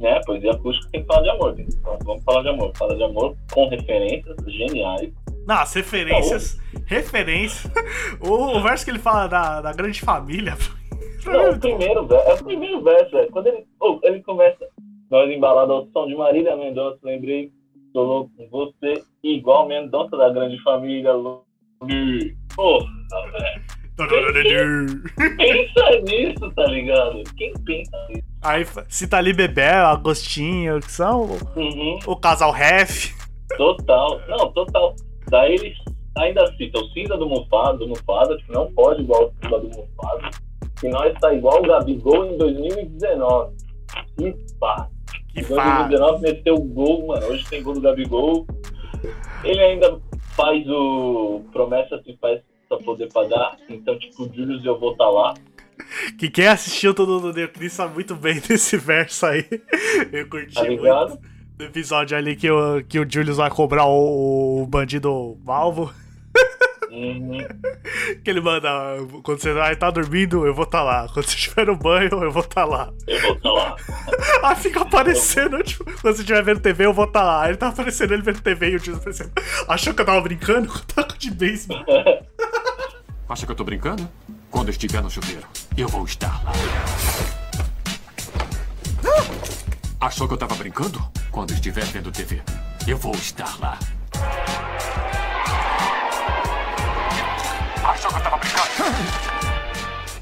[0.00, 0.20] né?
[0.24, 1.54] Poesia acústica tem que falar de amor.
[1.54, 1.66] né?
[1.68, 2.72] Então, vamos falar de amor.
[2.76, 5.12] Fala de amor com referências geniais.
[5.46, 6.58] Não, as referências.
[6.86, 7.70] Referências.
[8.20, 10.56] O, o verso que ele fala da, da grande família.
[11.24, 13.30] Não, o primeiro verso, é o primeiro verso, velho.
[13.30, 14.66] Quando ele, oh, ele começa,
[15.10, 17.52] nós embalados ao som de Marília Mendonça, lembrei,
[17.92, 21.12] tô louco com você, igual Mendonça da grande família.
[22.56, 22.86] Porra,
[23.32, 23.62] velho.
[25.36, 27.22] Pensa nisso, tá ligado?
[27.36, 28.29] Quem pensa nisso?
[28.42, 33.12] Aí cita ali Bebel, Agostinho, que são o, Uhum, o casal ref.
[33.56, 34.20] total.
[34.28, 34.94] Não, total.
[35.28, 35.74] Daí ele
[36.16, 39.68] ainda cita o cinza do Mufasa, do Mufasa, que não pode igual o cinza do
[39.68, 40.30] Mufasa.
[40.80, 43.54] Que nós tá igual o Gabigol em 2019.
[44.16, 44.88] Que pá.
[45.32, 45.88] Que Em fase.
[45.88, 47.26] 2019 meteu um gol, mano.
[47.26, 48.46] Hoje tem gol do Gabigol.
[49.44, 49.98] Ele ainda
[50.34, 53.56] faz o promessa se faz pra poder pagar.
[53.68, 55.34] Então, tipo, o Julius eu vou estar lá.
[56.18, 59.46] Que quem assistiu todo mundo deu Cris sabe muito bem desse verso aí.
[60.12, 60.82] Eu curti Tá muito.
[60.82, 61.18] ligado?
[61.56, 65.92] Do episódio ali que o, que o Julius vai cobrar o, o bandido Valvo.
[66.90, 67.38] Uhum.
[68.24, 68.68] Que ele manda,
[69.22, 71.06] quando você vai estar dormindo, eu vou estar lá.
[71.12, 72.92] Quando você estiver no banho, eu vou estar lá.
[73.06, 73.76] Eu vou estar lá.
[74.42, 77.42] Aí fica aparecendo, tipo, quando você estiver vendo TV, eu vou estar lá.
[77.42, 79.32] Aí ele tá aparecendo ele vendo TV e o Julius aparecendo.
[79.68, 81.78] Achou que eu tava brincando com o taco de beisebol.
[83.28, 84.08] Acha que eu tô brincando?
[84.50, 85.46] Quando eu estiver no chuveiro,
[85.80, 86.52] eu vou estar lá.
[90.00, 91.10] Achou que eu tava brincando?
[91.30, 92.42] Quando estiver vendo TV,
[92.86, 93.78] eu vou estar lá.
[97.82, 98.70] Achou que eu tava brincando?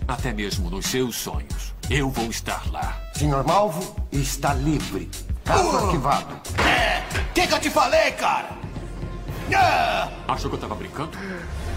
[0.07, 2.97] Até mesmo nos seus sonhos, eu vou estar lá.
[3.15, 5.11] Senhor Malvo está livre.
[5.45, 6.41] Caso arquivado.
[7.35, 8.51] Que que eu te falei, cara?
[10.29, 11.19] Achou que eu tava brincando?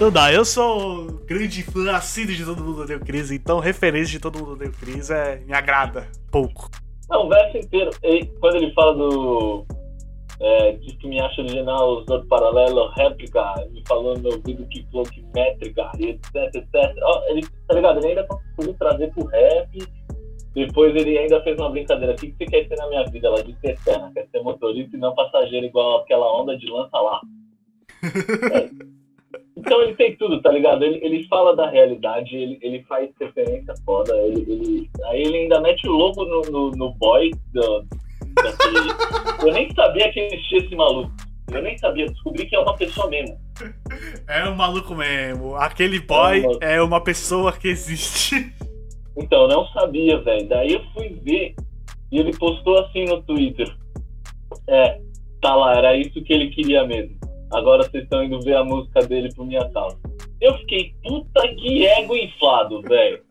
[0.02, 4.20] Não dá, eu sou grande fã assíduo de Todo Mundo Deu Crise, então referência de
[4.20, 6.72] Todo Mundo Deu Crise é, me agrada pouco.
[7.08, 7.92] Não, o verso inteiro.
[8.02, 9.64] ele- quando ele fala do.
[10.40, 14.84] É, diz que me acha original, usando paralelo, réplica, me falou no meu ouvido que
[14.90, 16.98] flow, que métrica, etc, etc.
[17.04, 18.00] Ó, ele, tá ligado?
[18.00, 19.84] Ele ainda conseguiu trazer pro rap.
[20.56, 22.14] Depois ele ainda fez uma brincadeira.
[22.14, 23.28] O que que você quer ser na minha vida?
[23.28, 27.22] Ela disse eterna, quer ser motorista e não passageiro, igual aquela onda de lança lá.
[28.52, 29.01] É.
[29.58, 30.84] Então ele tem tudo, tá ligado?
[30.84, 35.60] Ele, ele fala da realidade, ele, ele faz referência foda, ele, ele, aí ele ainda
[35.60, 37.86] mete o logo no, no, no boy do,
[38.36, 39.48] daquele.
[39.48, 41.12] Eu nem sabia que existia esse maluco.
[41.52, 43.38] Eu nem sabia, descobri que é uma pessoa mesmo.
[44.28, 45.56] É um maluco mesmo.
[45.56, 48.54] Aquele boy é uma pessoa que existe.
[49.18, 50.48] Então, eu não sabia, velho.
[50.48, 51.56] Daí eu fui ver
[52.12, 53.70] e ele postou assim no Twitter.
[54.68, 55.00] É,
[55.42, 57.21] tá lá, era isso que ele queria mesmo.
[57.54, 59.98] Agora vocês estão indo ver a música dele por minha causa.
[60.40, 63.22] Eu fiquei, puta que ego inflado, velho.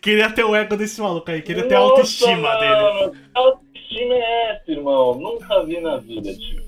[0.00, 2.74] Queria ter o ego desse maluco aí, queria ter a Nossa, autoestima dele.
[2.74, 5.14] mano, Que autoestima é essa, irmão?
[5.18, 6.62] Nunca vi na vida, tio.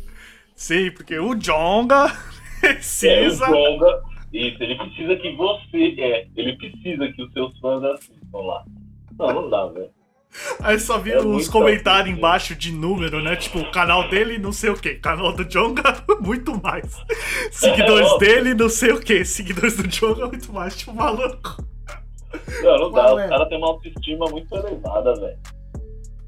[0.55, 2.07] Sim, porque o Jonga
[2.61, 3.47] precisa.
[3.47, 4.03] É, o Gonga,
[4.33, 8.65] isso, ele precisa que você, é, ele precisa que os seus fãs assistam lá.
[9.19, 9.91] Não, não dá, velho.
[10.61, 13.37] Aí só vi É os muito comentários embaixo de número, né?
[13.37, 14.95] Tipo, o canal dele, não sei o que.
[14.95, 15.83] Canal do Jonga,
[16.21, 16.85] muito mais.
[17.51, 19.25] Seguidores É, dele, não sei o que.
[19.25, 20.77] Seguidores do Jonga, muito mais.
[20.77, 21.63] Tipo, maluco.
[22.63, 23.29] Não, não dá, Qual o é?
[23.29, 25.39] cara tem uma autoestima muito elevada, velho.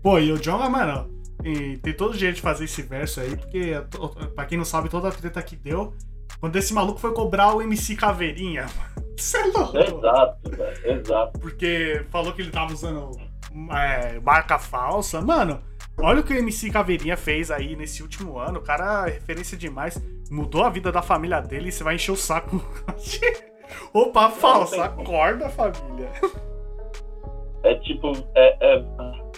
[0.03, 1.11] Pô, e o Jonga, mano,
[1.43, 4.91] e tem todo jeito de fazer esse verso aí, porque, to- pra quem não sabe,
[4.91, 5.95] toda a treta que deu,
[6.41, 8.67] quando esse maluco foi cobrar o MC Caveirinha,
[9.17, 9.79] você é louco.
[9.79, 11.41] Exato, velho, exato.
[11.41, 13.19] Porque falou que ele tava usando
[13.71, 15.21] é, marca falsa.
[15.21, 15.63] Mano,
[15.99, 18.59] olha o que o MC Caveirinha fez aí nesse último ano.
[18.59, 20.01] O cara é referência demais.
[20.31, 22.63] Mudou a vida da família dele e você vai encher o saco.
[23.93, 26.11] Opa, falsa, acorda, família.
[27.63, 28.85] É tipo, é, é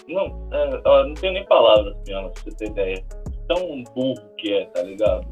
[0.09, 3.05] não, é, não tenho nem palavras, Piano, pra você ter ideia.
[3.49, 5.25] Tão burro que é, tá ligado?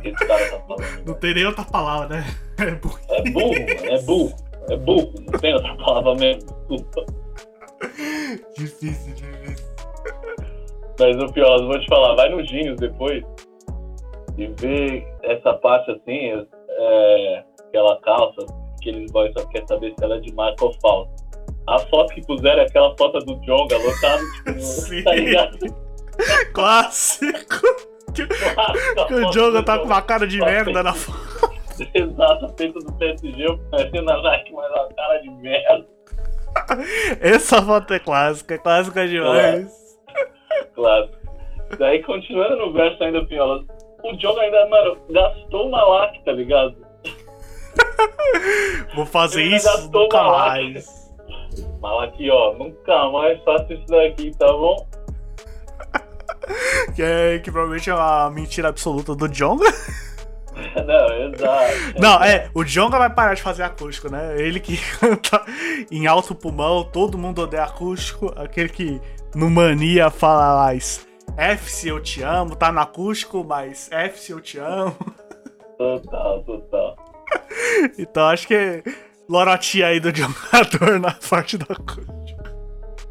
[0.00, 1.06] Que esse cara tá falando.
[1.06, 2.24] Não tem nem outra palavra, né?
[2.58, 2.98] É burro.
[3.08, 4.36] É burro, mano, é burro.
[4.70, 6.42] É burro, não tem outra palavra mesmo.
[6.68, 7.27] Desculpa.
[8.56, 9.68] Difícil, difícil.
[10.98, 13.24] Mas o pior, eu vou te falar, vai no Genius depois
[14.36, 18.46] e vê essa parte assim, é, aquela calça,
[18.80, 21.10] que eles boys só quer saber se ela é de marca ou falsa.
[21.66, 25.02] A foto que puseram é aquela foto do Jonga lotado, tipo, Sim.
[25.04, 25.58] tá ligado?
[26.52, 27.88] Clássico.
[28.14, 31.52] Que, que o Jonga tá com uma cara de merda na foto.
[31.94, 35.86] Exato, feito do PSG, parecendo a Nike, mas uma cara de merda.
[37.20, 39.70] Essa foto é clássica, é clássica demais.
[40.74, 41.10] Claro.
[41.78, 43.64] Daí, continuando no verso ainda, Piola,
[44.02, 46.74] o Jonga ainda, mano, gastou uma lac, tá ligado?
[48.94, 50.98] Vou fazer Ele isso gastou nunca mais.
[52.02, 54.86] Aqui, ó, nunca mais faço isso daqui, tá bom?
[56.96, 59.66] Que, é, que provavelmente é uma mentira absoluta do Jonga.
[60.86, 62.00] Não, exato.
[62.00, 64.40] Não, é, o Jonga vai parar de fazer acústico, né?
[64.40, 65.44] Ele que canta
[65.90, 69.00] em alto pulmão, todo mundo odeia acústico, aquele que
[69.34, 71.06] no mania fala mais
[71.36, 74.96] F se eu te amo, tá no acústico, mas F se eu te amo.
[75.76, 76.96] Total, total.
[77.98, 78.82] Então acho que
[79.28, 82.18] lorotinha aí do jogador na parte do acústico.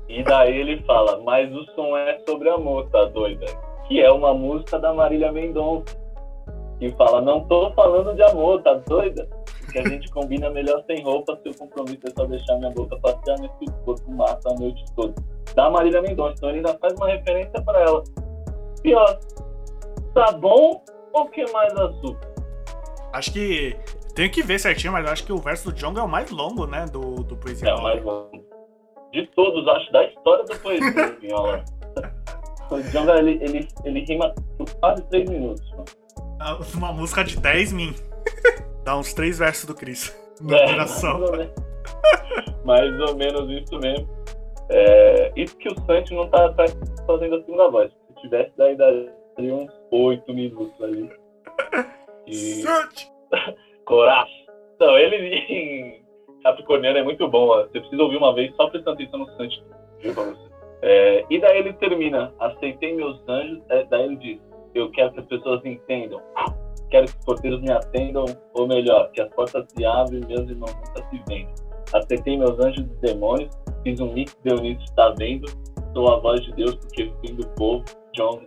[0.10, 3.46] E daí ele fala, mas o som é sobre amor, tá doida?
[3.88, 5.96] Que é uma música da Marília Mendonça.
[6.80, 9.28] Que fala, não tô falando de amor, tá doida?
[9.72, 13.40] Que a gente combina melhor sem roupa, seu compromisso é só deixar minha boca passear
[13.40, 15.14] nesse corpo massa a noite toda.
[15.56, 16.36] Da Marília Mendonça.
[16.38, 18.04] Então ele ainda faz uma referência pra ela.
[18.82, 19.20] pior?
[20.14, 20.82] Sabão
[21.14, 22.30] ou que mais açúcar?
[23.14, 23.76] Acho que.
[24.14, 26.66] Tenho que ver certinho, mas acho que o verso do Jonga é o mais longo,
[26.66, 26.86] né?
[26.86, 28.46] Do, do Poesia É o mais longo.
[29.12, 31.64] De todos, acho, da história do poesia, Pinhola.
[32.70, 35.70] O Djonga, ele, ele, ele rima por quase 3 minutos.
[35.72, 35.86] mano.
[36.40, 37.94] Ah, Uma música de 10 min.
[38.84, 40.16] Dá uns três versos do Chris.
[40.50, 41.54] É, mais, ou menos,
[42.64, 44.08] mais ou menos isso mesmo.
[44.70, 46.66] É, isso que o Santi não tá, tá
[47.06, 47.92] fazendo a segunda voz.
[47.92, 51.10] Se tivesse, daí daria uns 8 minutos ali.
[52.30, 52.62] E...
[53.86, 54.46] Coragem.
[54.76, 56.04] Então, ele em
[56.44, 57.48] Capricorniano é muito bom.
[57.48, 57.64] ó.
[57.64, 59.64] Você precisa ouvir uma vez só prestando atenção no Santi.
[60.82, 64.40] É, e daí ele termina, aceitei meus anjos, é, daí ele diz,
[64.74, 66.22] eu quero que as pessoas entendam,
[66.90, 70.50] quero que os porteiros me atendam, ou melhor, que as portas se abrem e meus
[70.50, 71.50] irmãos nunca se vendem.
[71.94, 73.50] Aceitei meus anjos e demônios,
[73.84, 75.48] fiz um mix de Eunice, está vendo,
[75.94, 78.42] sou a voz de Deus porque fim do povo, John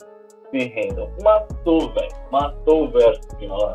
[0.51, 1.11] se rendam.
[1.23, 3.73] Matou, velho, matou o verso, Pinhola.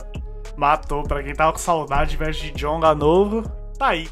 [0.57, 1.03] Matou.
[1.03, 3.43] Pra quem tava com saudade, verso de Jonga novo.
[3.77, 4.07] Tá aí.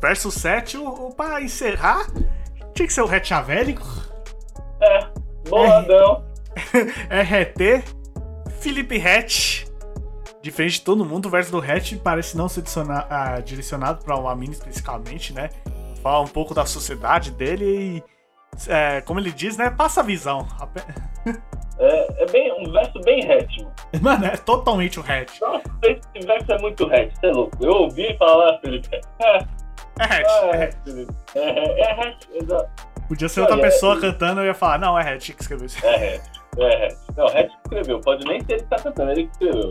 [0.00, 2.06] Verso 7, o, o, pra encerrar,
[2.74, 3.86] tinha que ser o Retchavélico.
[4.80, 5.06] É,
[5.48, 6.25] boladão.
[7.10, 7.84] RT,
[8.60, 9.66] Felipe Hatch.
[10.42, 12.62] Diferente de todo mundo, o verso do Hatch parece não ser
[13.10, 15.50] ah, direcionado para o Amine especificamente, né?
[16.02, 17.64] Fala um pouco da sociedade dele
[17.98, 19.70] e, é, como ele diz, né?
[19.70, 20.46] Passa a visão.
[21.78, 23.74] É, é bem, um verso bem hatch, mano.
[24.00, 25.38] Mano, é totalmente o Hatch.
[25.42, 27.54] Nossa, esse verso é muito hatch, você é louco.
[27.62, 28.88] Eu ouvi falar, Felipe.
[29.20, 29.36] É,
[29.98, 30.26] É Hatch.
[30.26, 30.74] Ah, é é, Hatch.
[30.84, 31.12] Felipe.
[31.34, 32.70] é, é, é hatch, exato.
[33.06, 35.66] Podia ser outra é- pessoa e- cantando, eu ia falar, não, é Hatch que escreveu
[35.66, 35.84] isso.
[35.84, 36.88] É hatch, é.
[37.16, 38.00] Não, hatch que escreveu.
[38.00, 39.70] Pode nem ser ele que tá cantando, ele que escreveu.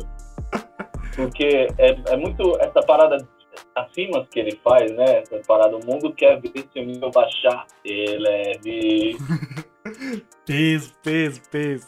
[1.15, 3.17] Porque é, é muito essa parada
[3.75, 5.19] acima que ele faz, né?
[5.19, 7.65] Essa parada, o mundo quer ver seu nível baixar.
[7.83, 8.51] Ele é.
[10.45, 11.87] Peso, peso, peso.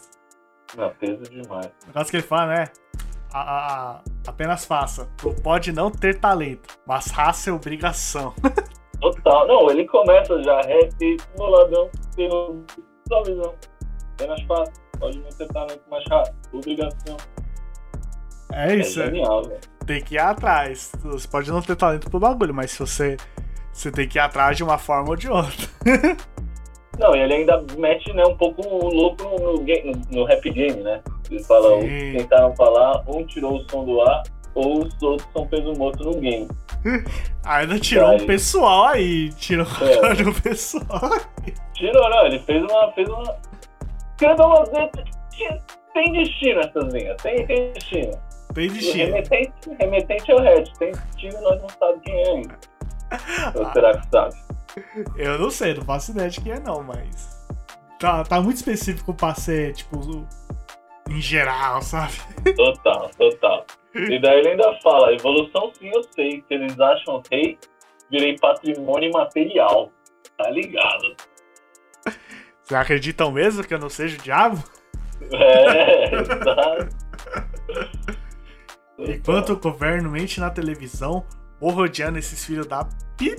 [0.78, 1.68] Não, peso demais.
[1.84, 2.64] O negócio que ele fala, né?
[3.34, 5.10] A- a- a- apenas faça.
[5.18, 8.34] Tu pode não ter talento, mas raça é obrigação.
[9.02, 9.48] Total.
[9.48, 12.64] Não, ele começa já, rap, boladão, tendo
[13.08, 13.54] só visão.
[14.20, 16.36] Apenas fácil, pode não ter talento mais rápido.
[16.54, 17.18] Obrigação.
[18.54, 19.02] É isso.
[19.02, 19.60] É genial, velho.
[19.86, 20.92] tem que ir atrás.
[21.04, 23.18] Você pode não ter talento pro bagulho, mas se você.
[23.72, 25.68] Você tem que ir atrás de uma forma ou de outra.
[26.98, 30.50] Não, e ele ainda mete né, um pouco o louco no, no, game- no rap
[30.50, 31.00] game, né?
[31.30, 32.14] Ele fala, Sim.
[32.18, 34.24] tentaram falar, um tirou o som do ar,
[34.56, 36.48] ou os outros são peso morto no game.
[37.46, 38.20] Ainda tirou Aí.
[38.24, 39.32] um pessoal aí.
[39.34, 40.16] Tirou É.
[40.24, 41.12] do pessoal.
[41.76, 42.92] Tirou, não, ele fez uma.
[42.94, 43.36] Fez uma.
[44.18, 44.66] Cada uma
[45.94, 48.12] tem destino essas linhas, tem, tem destino.
[48.54, 49.06] Tem O destino.
[49.06, 52.60] remetente, remetente é o Red, tem destino nós não sabemos quem é ainda.
[53.56, 54.36] Ou será que sabe?
[55.18, 57.38] Eu não sei, não faço ideia de quem é não, mas.
[58.00, 60.28] Tá, tá muito específico pra ser, tipo,
[61.10, 62.14] em geral, sabe?
[62.56, 63.66] Total, total.
[63.96, 67.58] E daí ele ainda fala, evolução sim eu sei, se eles acham rei,
[68.12, 69.92] virei patrimônio material.
[70.38, 71.16] Tá ligado?
[72.68, 74.62] Vocês acreditam mesmo que eu não seja o diabo?
[75.32, 76.96] É, exato.
[79.00, 81.24] Enquanto o governo mente na televisão,
[81.62, 82.86] vou rodeando esses filhos da
[83.18, 83.38] pi.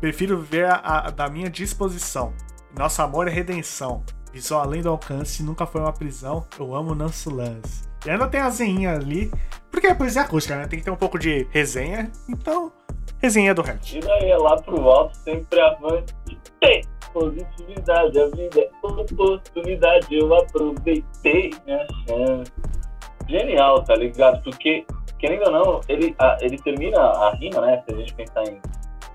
[0.00, 0.76] Prefiro viver a,
[1.06, 2.32] a- da minha disposição.
[2.76, 4.02] Nosso amor é redenção.
[4.32, 6.46] Visão além do alcance, nunca foi uma prisão.
[6.58, 7.88] Eu amo Nancy Lance.
[8.06, 9.30] E ainda tem a zeinha ali,
[9.70, 10.66] porque é poesia acústica, né?
[10.66, 12.10] Tem que ter um pouco de resenha.
[12.28, 12.72] Então,
[13.18, 13.78] resenha do Red.
[13.92, 16.14] E daí lá pro alto, sempre avante.
[16.60, 16.82] Tem
[17.12, 20.06] positividade, a vida é oportunidade.
[20.14, 22.52] Eu aproveitei minha chance.
[23.28, 24.42] Genial, tá ligado?
[24.42, 24.84] Porque,
[25.18, 27.82] querendo ou não, ele, a- ele termina a rima, né?
[27.88, 28.60] Se a gente pensar em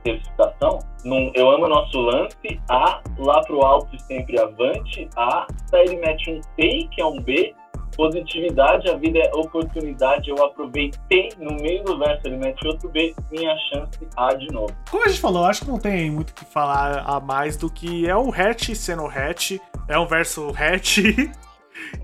[0.04, 5.98] certificação, num Eu amo nosso lance, A, lá pro alto sempre avante, A, daí ele
[5.98, 7.54] mete um T, que é um B,
[7.96, 13.14] positividade, a vida é oportunidade, eu aproveitei, no meio do verso ele mete outro B,
[13.32, 14.76] minha chance, A de novo.
[14.90, 17.70] Como a gente falou, acho que não tem muito o que falar a mais do
[17.70, 19.54] que é o hatch sendo hatch.
[19.88, 21.00] É um verso hatch.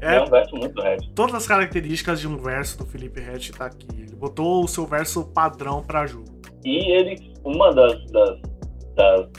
[0.02, 1.10] É, É um verso muito reto.
[1.16, 3.88] todas as características de um verso do Felipe Hatch tá aqui.
[3.98, 6.26] Ele botou o seu verso padrão pra jogo.
[6.66, 7.16] E ele,
[7.46, 8.38] uma das, das,
[8.96, 9.30] das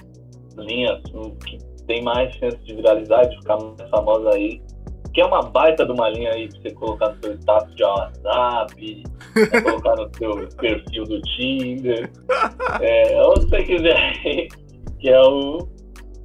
[0.57, 1.03] linhas
[1.45, 4.63] que tem mais chance de viralizar, de ficar mais famosa aí,
[5.13, 7.85] que é uma baita de uma linha aí pra você colocar no seu status de
[7.85, 9.03] WhatsApp,
[9.51, 12.11] pra colocar no seu perfil do Tinder,
[12.81, 14.49] é, onde você quiser
[15.03, 15.69] que é o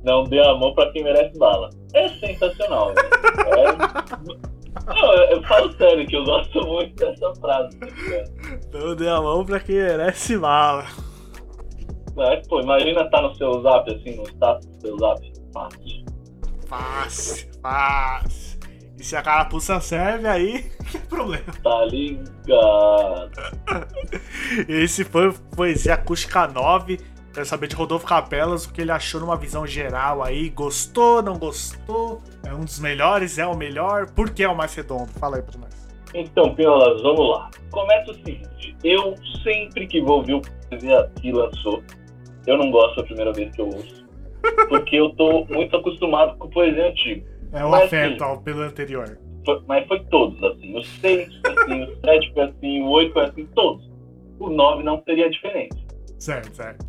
[0.03, 1.69] Não dê a mão pra quem merece bala.
[1.93, 3.09] É sensacional, velho.
[3.57, 4.37] É...
[4.85, 7.77] Não, eu, eu falo sério que eu gosto muito dessa frase.
[7.79, 8.69] tá ligado?
[8.71, 10.85] Não dê a mão pra quem merece bala.
[12.15, 15.33] Mas, pô, imagina estar no seu zap, assim, no status do seu zap.
[15.53, 16.05] Fácil.
[16.67, 18.56] Fácil, fácil.
[18.99, 21.45] E se a carapuça serve, aí que problema.
[21.63, 23.31] Tá ligado.
[24.67, 26.99] Esse foi Poesia Acústica 9.
[27.33, 30.49] Quero saber de Rodolfo Capelas o que ele achou numa visão geral aí.
[30.49, 32.19] Gostou, não gostou?
[32.43, 33.37] É um dos melhores?
[33.37, 34.09] É o melhor?
[34.09, 35.07] Por que é o mais redondo?
[35.19, 35.87] Fala aí pra nós.
[36.15, 37.51] Então, Piolas, vamos lá.
[37.69, 41.83] Começa o seguinte: eu sempre que vou ouvir o Poesia que lançou,
[42.47, 44.07] eu não gosto a primeira vez que eu ouço.
[44.69, 47.36] Porque eu tô muito acostumado com poesia antiga.
[47.57, 49.17] É o Mas, afeto assim, ao pelo anterior.
[49.45, 50.77] Foi- mas foi todos, assim.
[50.77, 53.89] O 6 foi assim, o 7 foi assim, o 8 foi assim, todos.
[54.39, 55.75] O 9 não seria diferente.
[56.19, 56.85] Certo, certo.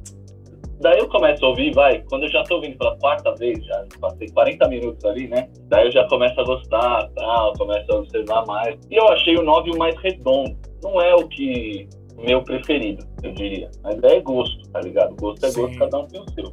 [0.80, 3.84] Daí eu começo a ouvir, vai, quando eu já tô ouvindo pela quarta vez, já
[4.00, 5.48] passei 40 minutos ali, né?
[5.68, 8.78] Daí eu já começo a gostar, tal, começo a observar mais.
[8.88, 10.56] E eu achei o 9 o mais redondo.
[10.82, 13.70] Não é o que meu preferido, eu diria.
[13.82, 15.16] Mas é gosto, tá ligado?
[15.16, 15.62] Gosto é Sim.
[15.62, 16.52] gosto, cada um tem o seu.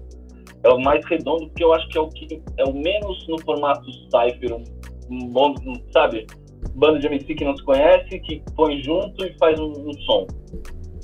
[0.66, 3.40] É o mais redondo porque eu acho que é o que é o menos no
[3.42, 5.54] formato cypher, um, bom,
[5.94, 6.26] sabe?
[6.74, 10.26] Bando de MC que não se conhece, que põe junto e faz um, um som.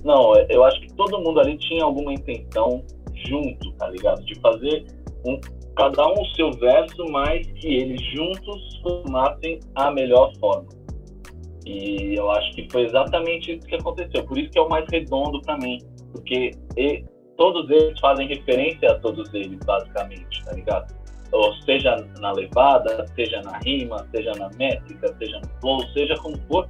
[0.04, 2.84] Não, é- eu acho que todo mundo ali tinha alguma intenção
[3.28, 4.26] junto, tá ligado?
[4.26, 4.84] De fazer
[5.28, 5.40] um,
[5.76, 10.68] cada um o seu verso, mas que eles juntos formassem a melhor forma.
[11.68, 14.26] E eu acho que foi exatamente isso que aconteceu.
[14.26, 15.78] Por isso que é o mais redondo pra mim.
[16.12, 16.52] Porque
[17.42, 20.94] todos eles fazem referência a todos eles, basicamente, tá ligado?
[21.32, 26.38] Ou seja na levada, seja na rima, seja na métrica, seja no flow, seja como
[26.48, 26.68] for,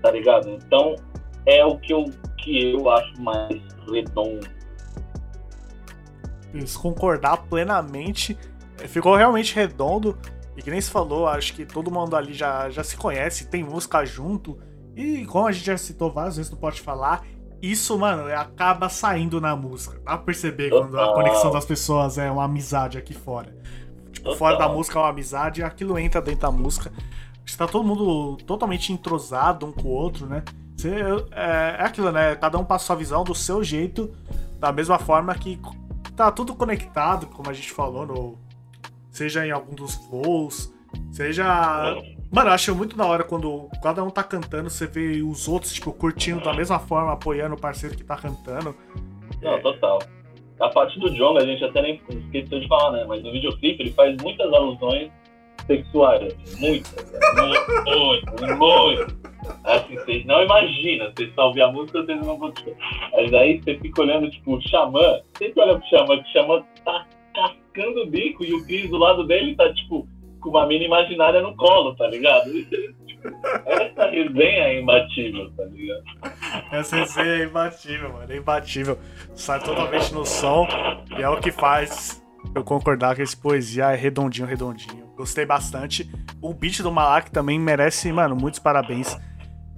[0.00, 0.48] tá ligado?
[0.48, 0.94] Então
[1.44, 2.04] é o que eu,
[2.38, 3.60] que eu acho mais
[3.90, 4.46] redondo.
[6.54, 8.38] Isso, concordar plenamente.
[8.80, 10.16] É, Ficou realmente redondo.
[10.56, 13.64] E que nem se falou, acho que todo mundo ali já, já se conhece, tem
[13.64, 14.56] música junto.
[14.94, 17.24] E como a gente já citou várias vezes no Pode Falar,
[17.62, 19.96] isso, mano, acaba saindo na música.
[20.04, 21.14] Dá pra perceber quando a Total.
[21.14, 23.56] conexão das pessoas é uma amizade aqui fora.
[24.12, 24.36] Tipo, Total.
[24.36, 26.92] fora da música é uma amizade, aquilo entra dentro da música.
[27.46, 30.42] Está todo mundo totalmente entrosado um com o outro, né?
[30.76, 30.90] Você-
[31.30, 32.34] é, é aquilo, né?
[32.36, 34.12] Cada um passa a sua visão do seu jeito,
[34.58, 35.60] da mesma forma que
[36.16, 38.38] tá tudo conectado, como a gente falou, no,
[39.10, 40.72] seja em algum dos flows,
[41.12, 41.44] seja.
[42.32, 45.74] Mano, eu acho muito da hora quando cada um tá cantando, você vê os outros,
[45.74, 48.74] tipo, curtindo da mesma forma, apoiando o parceiro que tá cantando.
[49.42, 49.98] Não, total.
[50.58, 53.04] A parte do John, a gente até nem esqueceu de falar, né?
[53.06, 55.10] Mas no videoclipe ele faz muitas alusões
[55.66, 56.32] sexuais.
[56.32, 57.12] assim, Muitas.
[57.86, 59.22] Muito, muito.
[59.64, 61.12] Assim, vocês não imaginam.
[61.14, 62.52] Vocês só ouvem a música, vocês não vão.
[63.12, 65.20] Mas aí você fica olhando, tipo, o Xamã.
[65.36, 68.96] Sempre olha pro Xamã, que o Xamã tá cascando o bico e o Cris do
[68.96, 70.08] lado dele tá, tipo,
[70.42, 72.50] com uma mina imaginária no colo, tá ligado?
[73.66, 76.02] Essa resenha é imbatível, tá ligado?
[76.72, 78.32] Essa resenha é imbatível, mano.
[78.32, 78.98] É imbatível.
[79.34, 80.66] Sai totalmente no som.
[81.16, 82.22] E é o que faz
[82.54, 85.06] eu concordar que esse poesia é redondinho, redondinho.
[85.16, 86.10] Gostei bastante.
[86.40, 89.16] O beat do Malak também merece, mano, muitos parabéns.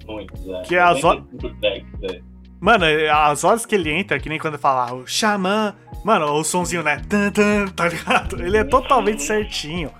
[0.07, 0.63] Muito, né?
[0.67, 2.21] Que é as ho- 95 tracks, é.
[2.61, 5.75] Mano, as horas que ele entra, que nem quando fala o Xamã.
[6.03, 7.01] Mano, o sonzinho, né?
[7.09, 8.43] Tan, tan, tá ligado?
[8.43, 9.91] Ele é totalmente certinho.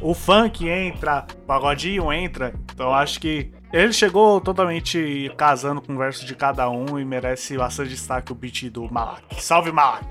[0.00, 2.54] O funk entra, o pagodinho entra.
[2.72, 7.04] Então eu acho que ele chegou totalmente casando com o verso de cada um e
[7.04, 9.42] merece bastante destaque o beat do Malak.
[9.42, 10.06] Salve Malak!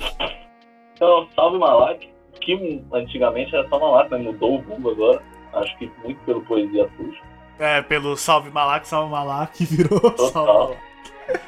[0.93, 2.09] Então, salve Malak,
[2.41, 5.23] que antigamente era só Malak, mas mudou o rumo agora.
[5.53, 7.25] Acho que muito pelo Poesia Acústica.
[7.57, 10.29] É, pelo Salve Malak, Salve Malak, virou Total.
[10.31, 10.77] Salve Malak.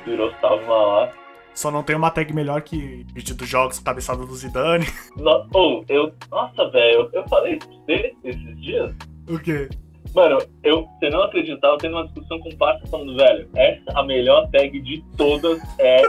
[0.06, 1.19] Virou Salve Malak.
[1.60, 4.86] Só não tem uma tag melhor que beat dos jogos, cabeçada do Zidane.
[5.18, 8.96] No, oh, eu, nossa, velho, eu, falei isso pra você esses dias.
[9.28, 9.68] O quê?
[10.16, 13.92] Mano, eu, você não acreditava, eu tendo uma discussão com o Parça falando, velho, essa
[13.94, 16.02] a melhor tag de todas é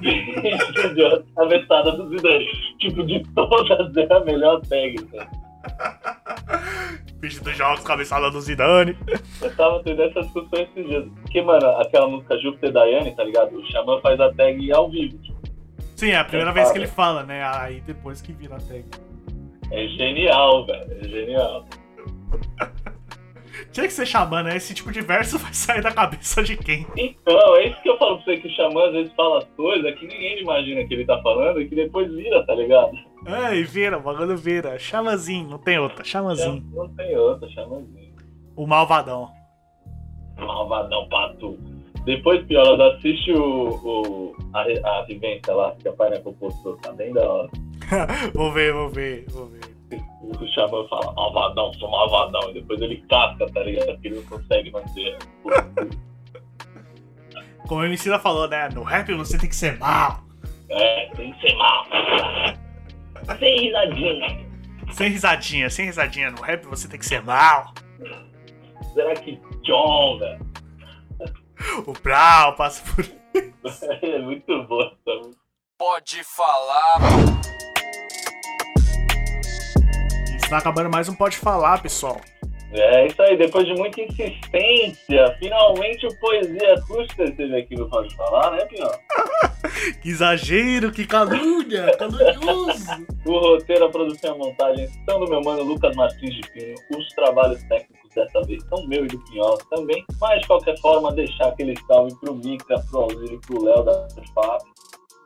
[0.00, 2.46] de cabeçada do Zidane.
[2.78, 5.49] Tipo, de todas é a melhor tag, velho.
[7.20, 8.96] Beat dos jogos, cabeçada do Zidane.
[9.42, 11.04] Eu tava tendo essa discussão esses dias.
[11.22, 13.56] Porque, mano, aquela música Júpiter Daiane, tá ligado?
[13.56, 15.18] O Xamã faz a tag ao vivo.
[15.18, 15.38] tipo,
[15.96, 17.44] Sim, é a primeira vez que ele fala, né?
[17.44, 18.84] Aí depois que vira a tag.
[19.70, 20.98] É genial, velho.
[20.98, 21.66] É genial.
[23.72, 24.56] Tinha que ser xamã, né?
[24.56, 26.86] Esse tipo de verso vai sair da cabeça de quem?
[26.96, 29.44] Então, é isso que eu falo pra você, que o Xamã às vezes fala as
[29.50, 32.92] coisas que ninguém imagina que ele tá falando e que depois vira, tá ligado?
[33.26, 34.78] É, e vira, o bagulho vira.
[34.78, 36.64] Chamazinho, não tem outra, chamazinho.
[36.72, 38.14] Não tem outra, Xamãzinho.
[38.56, 39.30] O malvadão.
[40.38, 41.58] Malvadão pato.
[42.04, 47.12] Depois, Piolas, assiste o, o, a, a vivência lá que a Pineapple postou, tá bem
[47.12, 47.50] da hora.
[48.34, 49.60] vou ver, vou ver, vou ver.
[50.22, 53.86] O Xamã fala, malvadão, sou malvadão, e depois ele casca, tá ligado?
[53.86, 55.18] Porque ele não consegue manter.
[57.68, 58.68] Como o Emicida falou, né?
[58.70, 60.20] No rap você tem que ser mal.
[60.70, 61.84] É, tem que ser mal.
[63.38, 64.50] Sem risadinha.
[64.92, 66.30] Sem risadinha, sem risadinha.
[66.30, 67.72] No rap você tem que ser mal.
[68.94, 70.38] Será que Jonga?
[71.86, 73.04] O Brau passa por.
[74.02, 75.40] é muito bom essa música.
[75.78, 76.98] Pode falar.
[80.34, 82.20] Está acabando mais um Pode Falar, pessoal.
[82.72, 88.14] É isso aí, depois de muita insistência, finalmente o Poesia Acústica esteve aqui no Pode
[88.14, 88.90] Falar, né, Pinhão?
[90.02, 93.06] Que exagero, que calúnia, calunioso.
[93.24, 96.74] O roteiro, a produção e a montagem são do meu mano Lucas Martins de Pinho.
[96.96, 100.04] Os trabalhos técnicos dessa vez são meu e do Pinhola também.
[100.20, 104.08] Mas, de qualquer forma, deixar aquele salve pro Mica, pro Alzir e pro Léo da
[104.34, 104.62] FAP.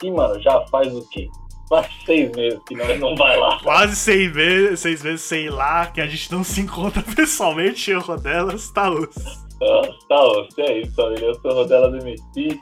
[0.03, 1.29] E, mano, já faz o quê?
[1.75, 3.59] Faz seis meses que nós não vai lá.
[3.61, 7.91] Quase seis meses, seis meses sem ir lá, que a gente não se encontra pessoalmente,
[7.91, 8.89] eu, Rodelas, tá,
[10.11, 11.27] ó, é isso, família.
[11.27, 12.61] Eu sou o Rodela do MC.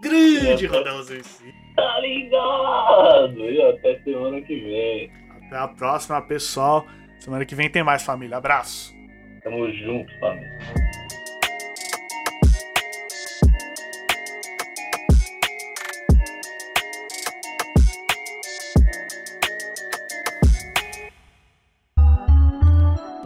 [0.00, 0.66] Grande.
[0.66, 1.54] Rodelas MC.
[1.76, 3.50] Tá ligado?
[3.50, 5.12] E até semana que vem.
[5.46, 6.86] Até a próxima, pessoal.
[7.18, 8.38] Semana que vem tem mais família.
[8.38, 8.94] Abraço.
[9.42, 11.03] Tamo junto, família.